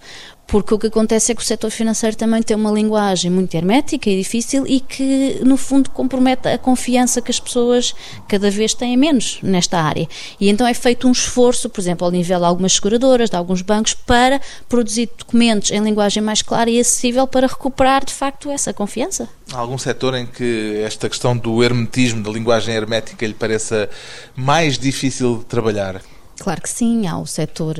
porque 0.47 0.73
o 0.73 0.79
que 0.79 0.87
acontece 0.87 1.31
é 1.31 1.35
que 1.35 1.41
o 1.41 1.45
setor 1.45 1.71
financeiro 1.71 2.15
também 2.15 2.41
tem 2.41 2.55
uma 2.55 2.71
linguagem 2.71 3.31
muito 3.31 3.53
hermética 3.55 4.09
e 4.09 4.17
difícil 4.17 4.65
e 4.67 4.79
que, 4.79 5.39
no 5.43 5.57
fundo, 5.57 5.89
compromete 5.89 6.47
a 6.47 6.57
confiança 6.57 7.21
que 7.21 7.31
as 7.31 7.39
pessoas 7.39 7.95
cada 8.27 8.51
vez 8.51 8.73
têm 8.73 8.95
menos 8.95 9.39
nesta 9.41 9.79
área. 9.79 10.07
E 10.39 10.49
então 10.49 10.67
é 10.67 10.73
feito 10.73 11.07
um 11.07 11.11
esforço, 11.11 11.69
por 11.69 11.81
exemplo, 11.81 12.05
ao 12.05 12.11
nível 12.11 12.39
de 12.39 12.45
algumas 12.45 12.73
seguradoras, 12.73 13.29
de 13.29 13.35
alguns 13.35 13.61
bancos, 13.61 13.93
para 13.93 14.39
produzir 14.69 15.09
documentos 15.17 15.71
em 15.71 15.81
linguagem 15.81 16.21
mais 16.21 16.41
clara 16.41 16.69
e 16.69 16.79
acessível 16.79 17.27
para 17.27 17.47
recuperar, 17.47 18.05
de 18.05 18.13
facto, 18.13 18.51
essa 18.51 18.73
confiança. 18.73 19.27
Há 19.51 19.57
algum 19.57 19.77
setor 19.77 20.15
em 20.15 20.25
que 20.25 20.81
esta 20.85 21.09
questão 21.09 21.35
do 21.35 21.63
hermetismo, 21.63 22.21
da 22.21 22.29
linguagem 22.29 22.75
hermética, 22.75 23.25
lhe 23.25 23.33
pareça 23.33 23.89
mais 24.35 24.77
difícil 24.77 25.39
de 25.39 25.45
trabalhar? 25.45 26.01
Claro 26.39 26.61
que 26.61 26.69
sim, 26.69 27.07
há 27.07 27.17
o 27.17 27.25
setor 27.25 27.77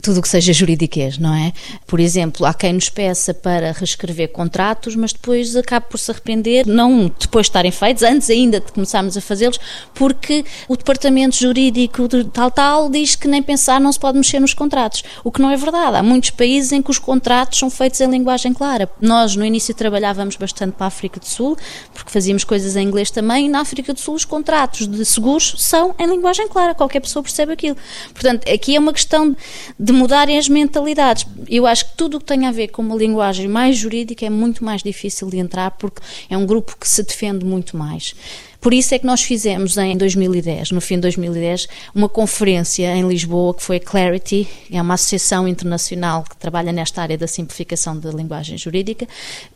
tudo 0.00 0.18
o 0.18 0.22
que 0.22 0.28
seja 0.28 0.52
juridiquês, 0.52 1.16
não 1.16 1.34
é? 1.34 1.52
Por 1.86 2.00
exemplo, 2.00 2.44
há 2.44 2.52
quem 2.52 2.72
nos 2.72 2.88
peça 2.88 3.32
para 3.32 3.72
reescrever 3.72 4.28
contratos, 4.30 4.96
mas 4.96 5.12
depois 5.12 5.54
acaba 5.54 5.86
por 5.86 5.98
se 5.98 6.10
arrepender, 6.10 6.66
não 6.66 7.12
depois 7.20 7.46
de 7.46 7.50
estarem 7.50 7.70
feitos, 7.70 8.02
antes 8.02 8.28
ainda 8.28 8.58
de 8.58 8.72
começarmos 8.72 9.16
a 9.16 9.20
fazê-los, 9.20 9.60
porque 9.94 10.44
o 10.68 10.76
departamento 10.76 11.36
jurídico 11.36 12.08
de 12.08 12.24
tal 12.24 12.50
tal 12.50 12.90
diz 12.90 13.14
que 13.14 13.28
nem 13.28 13.42
pensar 13.42 13.80
não 13.80 13.92
se 13.92 13.98
pode 13.98 14.18
mexer 14.18 14.40
nos 14.40 14.54
contratos, 14.54 15.04
o 15.22 15.30
que 15.30 15.40
não 15.40 15.50
é 15.50 15.56
verdade. 15.56 15.96
Há 15.96 16.02
muitos 16.02 16.30
países 16.30 16.72
em 16.72 16.82
que 16.82 16.90
os 16.90 16.98
contratos 16.98 17.58
são 17.58 17.70
feitos 17.70 18.00
em 18.00 18.10
linguagem 18.10 18.52
clara. 18.52 18.90
Nós 19.00 19.36
no 19.36 19.44
início 19.44 19.74
trabalhávamos 19.74 20.36
bastante 20.36 20.72
para 20.72 20.86
a 20.86 20.88
África 20.88 21.20
do 21.20 21.26
Sul, 21.26 21.56
porque 21.94 22.10
fazíamos 22.10 22.42
coisas 22.42 22.74
em 22.74 22.86
inglês 22.86 23.10
também, 23.10 23.46
e 23.46 23.48
na 23.48 23.60
África 23.60 23.94
do 23.94 24.00
Sul 24.00 24.14
os 24.14 24.24
contratos 24.24 24.88
de 24.88 25.04
seguros 25.04 25.54
são 25.58 25.94
em 25.98 26.06
linguagem 26.06 26.48
clara, 26.48 26.74
qualquer 26.74 27.00
pessoa 27.00 27.22
percebe 27.22 27.52
aquilo. 27.52 27.76
Portanto, 28.12 28.50
aqui 28.50 28.74
é 28.74 28.78
uma 28.80 28.92
questão 28.92 29.36
de 29.82 29.92
mudarem 29.92 30.38
as 30.38 30.48
mentalidades. 30.48 31.26
Eu 31.48 31.66
acho 31.66 31.90
que 31.90 31.96
tudo 31.96 32.16
o 32.16 32.20
que 32.20 32.26
tem 32.26 32.46
a 32.46 32.52
ver 32.52 32.68
com 32.68 32.82
uma 32.82 32.94
linguagem 32.94 33.48
mais 33.48 33.76
jurídica 33.76 34.24
é 34.24 34.30
muito 34.30 34.64
mais 34.64 34.80
difícil 34.80 35.28
de 35.28 35.38
entrar 35.38 35.72
porque 35.72 36.00
é 36.30 36.36
um 36.36 36.46
grupo 36.46 36.76
que 36.78 36.86
se 36.86 37.02
defende 37.02 37.44
muito 37.44 37.76
mais. 37.76 38.14
Por 38.62 38.72
isso 38.72 38.94
é 38.94 38.98
que 39.00 39.04
nós 39.04 39.20
fizemos 39.20 39.76
em 39.76 39.96
2010, 39.96 40.70
no 40.70 40.80
fim 40.80 40.94
de 40.94 41.00
2010, 41.00 41.66
uma 41.92 42.08
conferência 42.08 42.94
em 42.94 43.08
Lisboa 43.08 43.52
que 43.52 43.60
foi 43.60 43.78
a 43.78 43.80
Clarity, 43.80 44.48
é 44.70 44.80
uma 44.80 44.94
associação 44.94 45.48
internacional 45.48 46.22
que 46.22 46.36
trabalha 46.36 46.70
nesta 46.70 47.02
área 47.02 47.18
da 47.18 47.26
simplificação 47.26 47.98
da 47.98 48.12
linguagem 48.12 48.56
jurídica. 48.56 49.08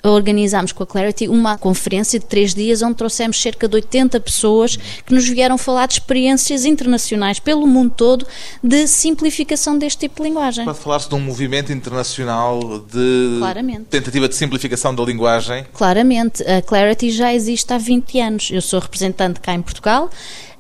Organizámos 0.03 0.73
com 0.73 0.83
a 0.83 0.87
Clarity 0.87 1.29
uma 1.29 1.57
conferência 1.57 2.19
de 2.19 2.27
três 2.27 2.53
dias 2.53 2.83
onde 2.83 2.97
trouxemos 2.97 3.41
cerca 3.41 3.69
de 3.69 3.77
80 3.77 4.19
pessoas 4.19 4.77
que 4.77 5.15
nos 5.15 5.29
vieram 5.29 5.57
falar 5.57 5.87
de 5.87 5.95
experiências 5.95 6.65
internacionais 6.65 7.39
pelo 7.39 7.65
mundo 7.65 7.93
todo 7.97 8.27
de 8.61 8.89
simplificação 8.89 9.79
deste 9.79 10.01
tipo 10.01 10.21
de 10.21 10.29
linguagem. 10.29 10.65
Pode 10.65 10.81
falar-se 10.81 11.09
de 11.09 11.15
um 11.15 11.21
movimento 11.21 11.73
internacional 11.73 12.81
de 12.81 13.37
Claramente. 13.39 13.85
tentativa 13.85 14.29
de 14.29 14.35
simplificação 14.35 14.93
da 14.93 15.05
linguagem? 15.05 15.65
Claramente. 15.73 16.43
A 16.43 16.61
Clarity 16.61 17.13
já 17.13 17.33
existe 17.33 17.73
há 17.73 17.79
20 17.79 18.19
anos. 18.19 18.51
Eu 18.51 18.61
sou 18.61 18.81
representante 18.81 18.96
cá 19.41 19.55
em 19.55 19.63
Portugal 19.63 20.11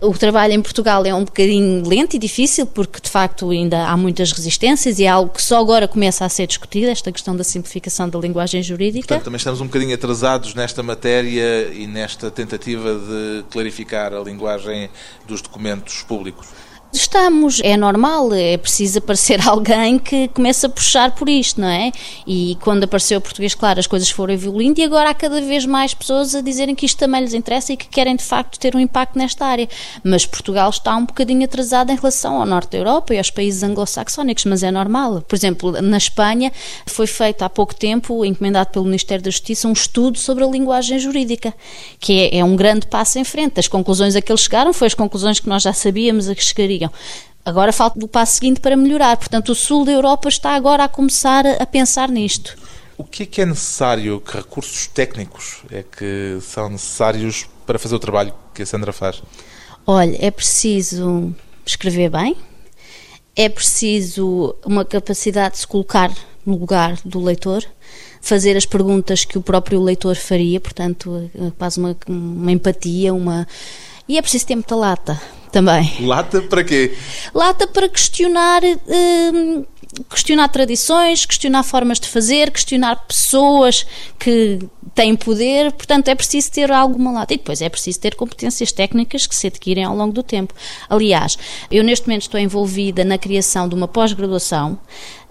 O 0.00 0.12
trabalho 0.12 0.52
em 0.52 0.60
Portugal 0.60 1.04
é 1.06 1.14
um 1.14 1.24
bocadinho 1.24 1.86
lento 1.88 2.14
e 2.14 2.18
difícil, 2.18 2.66
porque 2.66 3.00
de 3.00 3.08
facto 3.08 3.50
ainda 3.50 3.86
há 3.86 3.96
muitas 3.96 4.30
resistências 4.32 4.98
e 4.98 5.04
é 5.04 5.08
algo 5.08 5.32
que 5.32 5.42
só 5.42 5.58
agora 5.58 5.88
começa 5.88 6.24
a 6.24 6.28
ser 6.28 6.46
discutido, 6.46 6.88
esta 6.88 7.10
questão 7.10 7.34
da 7.34 7.42
simplificação 7.42 8.08
da 8.08 8.18
linguagem 8.18 8.62
jurídica. 8.62 9.08
Portanto, 9.08 9.24
também 9.24 9.38
estamos 9.38 9.60
um 9.60 9.66
bocadinho 9.66 9.94
atrasados 9.94 10.54
nesta 10.54 10.82
matéria 10.82 11.68
e 11.72 11.86
nesta 11.86 12.30
tentativa 12.30 12.94
de 12.94 13.44
clarificar 13.50 14.12
a 14.12 14.20
linguagem 14.20 14.90
dos 15.26 15.40
documentos 15.40 16.02
públicos. 16.02 16.46
Estamos, 16.92 17.60
é 17.62 17.76
normal, 17.76 18.32
é 18.32 18.56
preciso 18.56 18.98
aparecer 18.98 19.40
alguém 19.46 19.98
que 19.98 20.28
comece 20.28 20.66
a 20.66 20.68
puxar 20.68 21.10
por 21.14 21.28
isto, 21.28 21.60
não 21.60 21.68
é? 21.68 21.92
E 22.26 22.56
quando 22.60 22.84
apareceu 22.84 23.18
o 23.18 23.20
português, 23.20 23.54
claro, 23.54 23.78
as 23.78 23.86
coisas 23.86 24.08
foram 24.08 24.32
evoluindo 24.32 24.80
e 24.80 24.84
agora 24.84 25.10
há 25.10 25.14
cada 25.14 25.40
vez 25.40 25.66
mais 25.66 25.92
pessoas 25.92 26.34
a 26.34 26.40
dizerem 26.40 26.74
que 26.74 26.86
isto 26.86 26.98
também 26.98 27.20
lhes 27.20 27.34
interessa 27.34 27.72
e 27.72 27.76
que 27.76 27.86
querem 27.88 28.16
de 28.16 28.24
facto 28.24 28.58
ter 28.58 28.74
um 28.74 28.80
impacto 28.80 29.18
nesta 29.18 29.44
área. 29.44 29.68
Mas 30.02 30.24
Portugal 30.24 30.70
está 30.70 30.96
um 30.96 31.04
bocadinho 31.04 31.44
atrasado 31.44 31.90
em 31.90 31.96
relação 31.96 32.40
ao 32.40 32.46
norte 32.46 32.72
da 32.72 32.78
Europa 32.78 33.14
e 33.14 33.18
aos 33.18 33.30
países 33.30 33.62
anglo-saxónicos, 33.62 34.44
mas 34.44 34.62
é 34.62 34.70
normal. 34.70 35.22
Por 35.22 35.34
exemplo, 35.34 35.72
na 35.82 35.98
Espanha 35.98 36.52
foi 36.86 37.06
feito 37.06 37.42
há 37.42 37.50
pouco 37.50 37.74
tempo, 37.74 38.24
encomendado 38.24 38.70
pelo 38.70 38.84
Ministério 38.84 39.22
da 39.22 39.30
Justiça, 39.30 39.68
um 39.68 39.72
estudo 39.72 40.18
sobre 40.18 40.44
a 40.44 40.46
linguagem 40.46 40.98
jurídica, 40.98 41.52
que 41.98 42.30
é, 42.32 42.38
é 42.38 42.44
um 42.44 42.56
grande 42.56 42.86
passo 42.86 43.18
em 43.18 43.24
frente. 43.24 43.60
As 43.60 43.68
conclusões 43.68 44.16
a 44.16 44.22
que 44.22 44.30
eles 44.30 44.42
chegaram 44.42 44.72
foram 44.72 44.86
as 44.86 44.94
conclusões 44.94 45.40
que 45.40 45.48
nós 45.48 45.62
já 45.62 45.72
sabíamos 45.72 46.28
a 46.28 46.34
que 46.34 46.42
Agora 47.44 47.72
falta 47.72 48.04
o 48.04 48.08
passo 48.08 48.34
seguinte 48.34 48.60
para 48.60 48.76
melhorar. 48.76 49.16
Portanto, 49.16 49.50
o 49.50 49.54
sul 49.54 49.84
da 49.84 49.92
Europa 49.92 50.28
está 50.28 50.50
agora 50.54 50.84
a 50.84 50.88
começar 50.88 51.46
a 51.46 51.64
pensar 51.64 52.08
nisto. 52.08 52.56
O 52.98 53.04
que 53.04 53.22
é 53.22 53.26
que 53.26 53.40
é 53.40 53.46
necessário? 53.46 54.20
Que 54.20 54.38
recursos 54.38 54.86
técnicos 54.86 55.62
é 55.70 55.82
que 55.82 56.38
são 56.40 56.70
necessários 56.70 57.46
para 57.66 57.78
fazer 57.78 57.94
o 57.94 57.98
trabalho 57.98 58.34
que 58.54 58.62
a 58.62 58.66
Sandra 58.66 58.92
faz? 58.92 59.22
Olha, 59.86 60.16
é 60.20 60.30
preciso 60.30 61.34
escrever 61.64 62.10
bem, 62.10 62.36
é 63.36 63.48
preciso 63.48 64.56
uma 64.64 64.84
capacidade 64.84 65.54
de 65.54 65.60
se 65.60 65.66
colocar 65.66 66.10
no 66.44 66.56
lugar 66.56 66.98
do 67.04 67.20
leitor, 67.20 67.62
fazer 68.20 68.56
as 68.56 68.64
perguntas 68.64 69.24
que 69.24 69.36
o 69.36 69.42
próprio 69.42 69.80
leitor 69.80 70.16
faria, 70.16 70.60
portanto, 70.60 71.30
quase 71.58 71.78
uma, 71.78 71.96
uma 72.08 72.50
empatia, 72.50 73.12
uma. 73.12 73.46
E 74.08 74.16
é 74.16 74.22
preciso 74.22 74.46
ter 74.46 74.54
muita 74.54 74.74
lata, 74.74 75.20
também. 75.56 75.90
Lata 76.00 76.42
para 76.42 76.62
quê? 76.62 76.94
Lata 77.34 77.66
para 77.66 77.88
questionar. 77.88 78.60
Hum, 78.86 79.64
questionar 80.10 80.48
tradições, 80.48 81.24
questionar 81.24 81.62
formas 81.62 81.98
de 81.98 82.08
fazer, 82.08 82.50
questionar 82.50 82.96
pessoas 83.06 83.86
que 84.18 84.58
têm 84.94 85.14
poder, 85.14 85.72
portanto 85.72 86.08
é 86.08 86.14
preciso 86.14 86.50
ter 86.50 86.72
alguma 86.72 87.12
lata. 87.12 87.34
E 87.34 87.36
depois 87.36 87.60
é 87.60 87.68
preciso 87.68 88.00
ter 88.00 88.14
competências 88.14 88.72
técnicas 88.72 89.26
que 89.26 89.34
se 89.36 89.46
adquirem 89.46 89.84
ao 89.84 89.94
longo 89.94 90.12
do 90.12 90.22
tempo. 90.22 90.54
Aliás, 90.88 91.38
eu 91.70 91.84
neste 91.84 92.06
momento 92.06 92.22
estou 92.22 92.40
envolvida 92.40 93.04
na 93.04 93.18
criação 93.18 93.68
de 93.68 93.74
uma 93.74 93.86
pós-graduação 93.86 94.78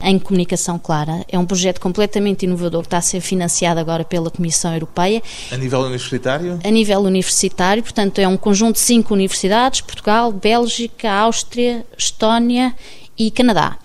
em 0.02 0.20
comunicação 0.20 0.78
clara. 0.78 1.26
É 1.28 1.40
um 1.40 1.46
projeto 1.46 1.80
completamente 1.80 2.44
inovador 2.44 2.82
que 2.82 2.88
está 2.88 2.98
a 2.98 3.02
ser 3.02 3.22
financiado 3.22 3.80
agora 3.80 4.04
pela 4.04 4.30
Comissão 4.30 4.74
Europeia. 4.74 5.22
A 5.52 5.58
nível 5.58 5.82
universitário? 5.82 6.60
A 6.64 6.70
nível 6.70 7.00
universitário, 7.00 7.82
portanto 7.82 8.20
é 8.20 8.28
um 8.28 8.38
conjunto 8.38 8.76
de 8.76 8.82
cinco 8.82 9.14
universidades, 9.14 9.82
Portugal, 9.82 10.32
Bélgica, 10.32 11.12
Áustria, 11.12 11.86
Estónia 11.98 12.76
e 13.18 13.32
Canadá. 13.32 13.78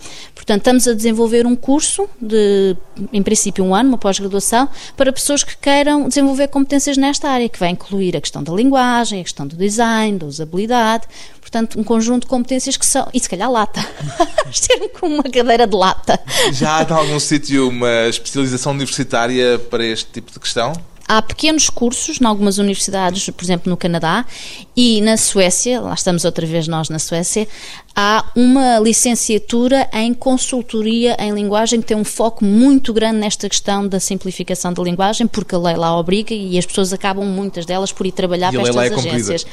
Portanto, 0.51 0.63
estamos 0.63 0.89
a 0.89 0.95
desenvolver 0.95 1.47
um 1.47 1.55
curso 1.55 2.09
de, 2.21 2.77
em 3.13 3.23
princípio, 3.23 3.65
um 3.65 3.73
ano, 3.73 3.91
uma 3.91 3.99
pós-graduação, 3.99 4.69
para 4.97 5.13
pessoas 5.13 5.45
que 5.45 5.57
queiram 5.57 6.09
desenvolver 6.09 6.49
competências 6.49 6.97
nesta 6.97 7.29
área, 7.29 7.49
que 7.49 7.57
vai 7.57 7.69
incluir 7.69 8.17
a 8.17 8.21
questão 8.21 8.43
da 8.43 8.53
linguagem, 8.53 9.21
a 9.21 9.23
questão 9.23 9.47
do 9.47 9.55
design, 9.55 10.19
da 10.19 10.27
usabilidade, 10.27 11.07
portanto, 11.41 11.79
um 11.79 11.85
conjunto 11.85 12.23
de 12.23 12.27
competências 12.27 12.77
que 12.77 12.85
são. 12.85 13.09
E 13.15 13.21
se 13.21 13.29
calhar 13.29 13.49
lata. 13.49 13.81
Ter 14.67 14.89
com 14.89 15.07
uma 15.07 15.23
cadeira 15.23 15.69
de 15.69 15.77
lata. 15.77 16.19
Já 16.51 16.79
há 16.79 16.83
em 16.83 16.93
algum 16.93 17.21
sítio 17.21 17.69
uma 17.69 18.09
especialização 18.09 18.73
universitária 18.73 19.57
para 19.57 19.85
este 19.85 20.11
tipo 20.11 20.33
de 20.33 20.41
questão? 20.41 20.73
Há 21.13 21.21
pequenos 21.21 21.69
cursos 21.69 22.21
em 22.21 22.25
algumas 22.25 22.59
universidades, 22.59 23.29
por 23.31 23.43
exemplo, 23.43 23.69
no 23.69 23.77
Canadá 23.77 24.25
e 24.77 25.01
na 25.01 25.17
Suécia, 25.17 25.81
lá 25.81 25.93
estamos 25.93 26.25
outra 26.25 26.47
vez 26.47 26.69
nós 26.69 26.89
na 26.89 27.01
Suécia, 27.01 27.49
há 27.97 28.25
uma 28.37 28.79
licenciatura 28.79 29.91
em 29.93 30.15
consultoria 30.15 31.17
em 31.19 31.33
linguagem 31.33 31.81
que 31.81 31.89
tem 31.89 31.97
um 31.97 32.05
foco 32.05 32.45
muito 32.45 32.93
grande 32.93 33.19
nesta 33.19 33.49
questão 33.49 33.89
da 33.89 33.99
simplificação 33.99 34.73
da 34.73 34.81
linguagem, 34.85 35.27
porque 35.27 35.53
a 35.53 35.59
lei 35.59 35.75
lá 35.75 35.99
obriga 35.99 36.33
e 36.33 36.57
as 36.57 36.65
pessoas 36.65 36.93
acabam, 36.93 37.27
muitas 37.27 37.67
delas, 37.67 37.91
por 37.91 38.07
ir 38.07 38.13
trabalhar 38.13 38.55
e 38.55 38.57
para 38.57 38.85
estas 38.85 39.05
é 39.05 39.09
agências. 39.09 39.47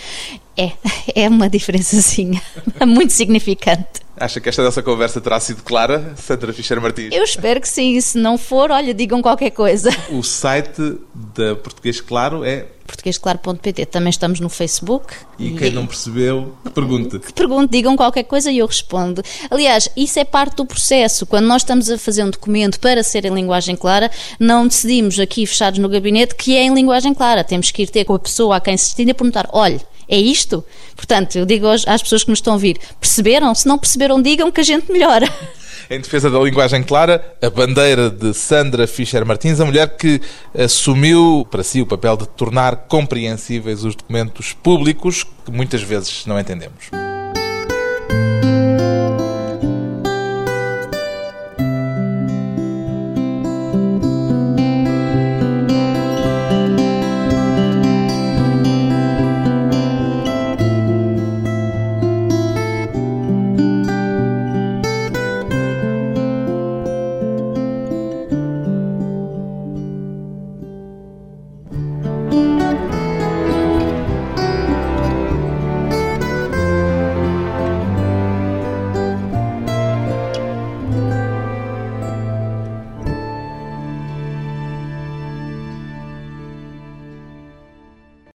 É, 0.56 0.72
é 1.24 1.28
uma 1.28 1.50
diferençazinha 1.50 2.40
muito 2.86 3.14
significante. 3.14 4.07
Acha 4.20 4.40
que 4.40 4.50
esta 4.50 4.64
nossa 4.64 4.82
conversa 4.82 5.22
terá 5.22 5.40
sido 5.40 5.62
clara, 5.64 6.14
Sandra 6.16 6.52
Fischer 6.52 6.82
Martins? 6.82 7.14
Eu 7.14 7.24
espero 7.24 7.62
que 7.62 7.70
sim. 7.70 8.00
Se 8.02 8.18
não 8.18 8.38
for, 8.38 8.72
olha, 8.72 8.94
digam 8.94 9.22
qualquer 9.22 9.52
coisa. 9.52 9.90
O 10.10 10.24
site 10.24 10.98
da 11.14 11.56
Português 11.56 12.02
Claro 12.02 12.44
é 12.44 12.66
portuguesclaro.pt. 12.88 13.86
Também 13.86 14.10
estamos 14.10 14.40
no 14.40 14.50
Facebook. 14.50 15.14
E 15.38 15.52
quem 15.52 15.72
não 15.72 15.86
percebeu, 15.86 16.56
pergunte. 16.74 17.20
Pergunte, 17.34 17.72
digam 17.72 17.96
qualquer 17.96 18.24
coisa 18.24 18.50
e 18.50 18.58
eu 18.58 18.66
respondo. 18.66 19.22
Aliás, 19.52 19.90
isso 19.96 20.20
é 20.20 20.26
parte 20.26 20.56
do 20.56 20.66
processo. 20.66 21.26
Quando 21.26 21.46
nós 21.46 21.62
estamos 21.62 21.90
a 21.92 21.98
fazer 21.98 22.24
um 22.24 22.30
documento 22.30 22.80
para 22.80 23.04
ser 23.04 23.26
em 23.26 23.34
linguagem 23.34 23.76
clara, 23.76 24.10
não 24.40 24.68
decidimos 24.68 25.20
aqui 25.20 25.46
fechados 25.46 25.80
no 25.80 25.90
gabinete 25.90 26.34
que 26.34 26.56
é 26.56 26.64
em 26.64 26.74
linguagem 26.74 27.14
clara. 27.14 27.44
Temos 27.44 27.70
que 27.70 27.84
ir 27.84 27.90
ter 27.90 28.06
com 28.06 28.14
a 28.14 28.20
pessoa 28.20 28.56
a 28.56 28.62
quem 28.62 28.76
se 28.78 28.86
destina 28.86 29.12
e 29.12 29.14
perguntar: 29.14 29.48
olha, 29.52 29.82
é 30.08 30.18
isto? 30.18 30.64
Portanto, 30.96 31.38
eu 31.38 31.46
digo 31.46 31.68
às 31.68 32.02
pessoas 32.02 32.24
que 32.24 32.30
nos 32.30 32.40
estão 32.40 32.54
a 32.54 32.56
ouvir: 32.56 32.80
perceberam? 33.00 33.54
Se 33.54 33.68
não 33.68 33.78
perceberam, 33.78 34.22
digam 34.22 34.52
que 34.52 34.62
a 34.62 34.64
gente 34.64 34.92
melhora. 34.92 35.28
Em 35.90 36.02
defesa 36.02 36.30
da 36.30 36.38
linguagem 36.40 36.84
clara, 36.84 37.38
a 37.42 37.50
bandeira 37.50 38.10
de 38.10 38.34
Sandra 38.34 38.86
Fischer 38.86 39.26
Martins, 39.26 39.62
a 39.62 39.66
mulher 39.66 39.96
que 39.96 40.20
assumiu 40.54 41.48
para 41.50 41.64
si 41.64 41.82
o 41.82 41.86
papel 41.86 42.18
de 42.18 42.28
tornar 42.28 42.76
compreensíveis 42.90 43.86
os 43.86 43.96
documentos 43.96 44.52
públicos 44.52 45.24
que 45.46 45.52
muitas 45.52 45.82
vezes 45.82 46.26
não 46.26 46.38
entendemos. 46.38 46.90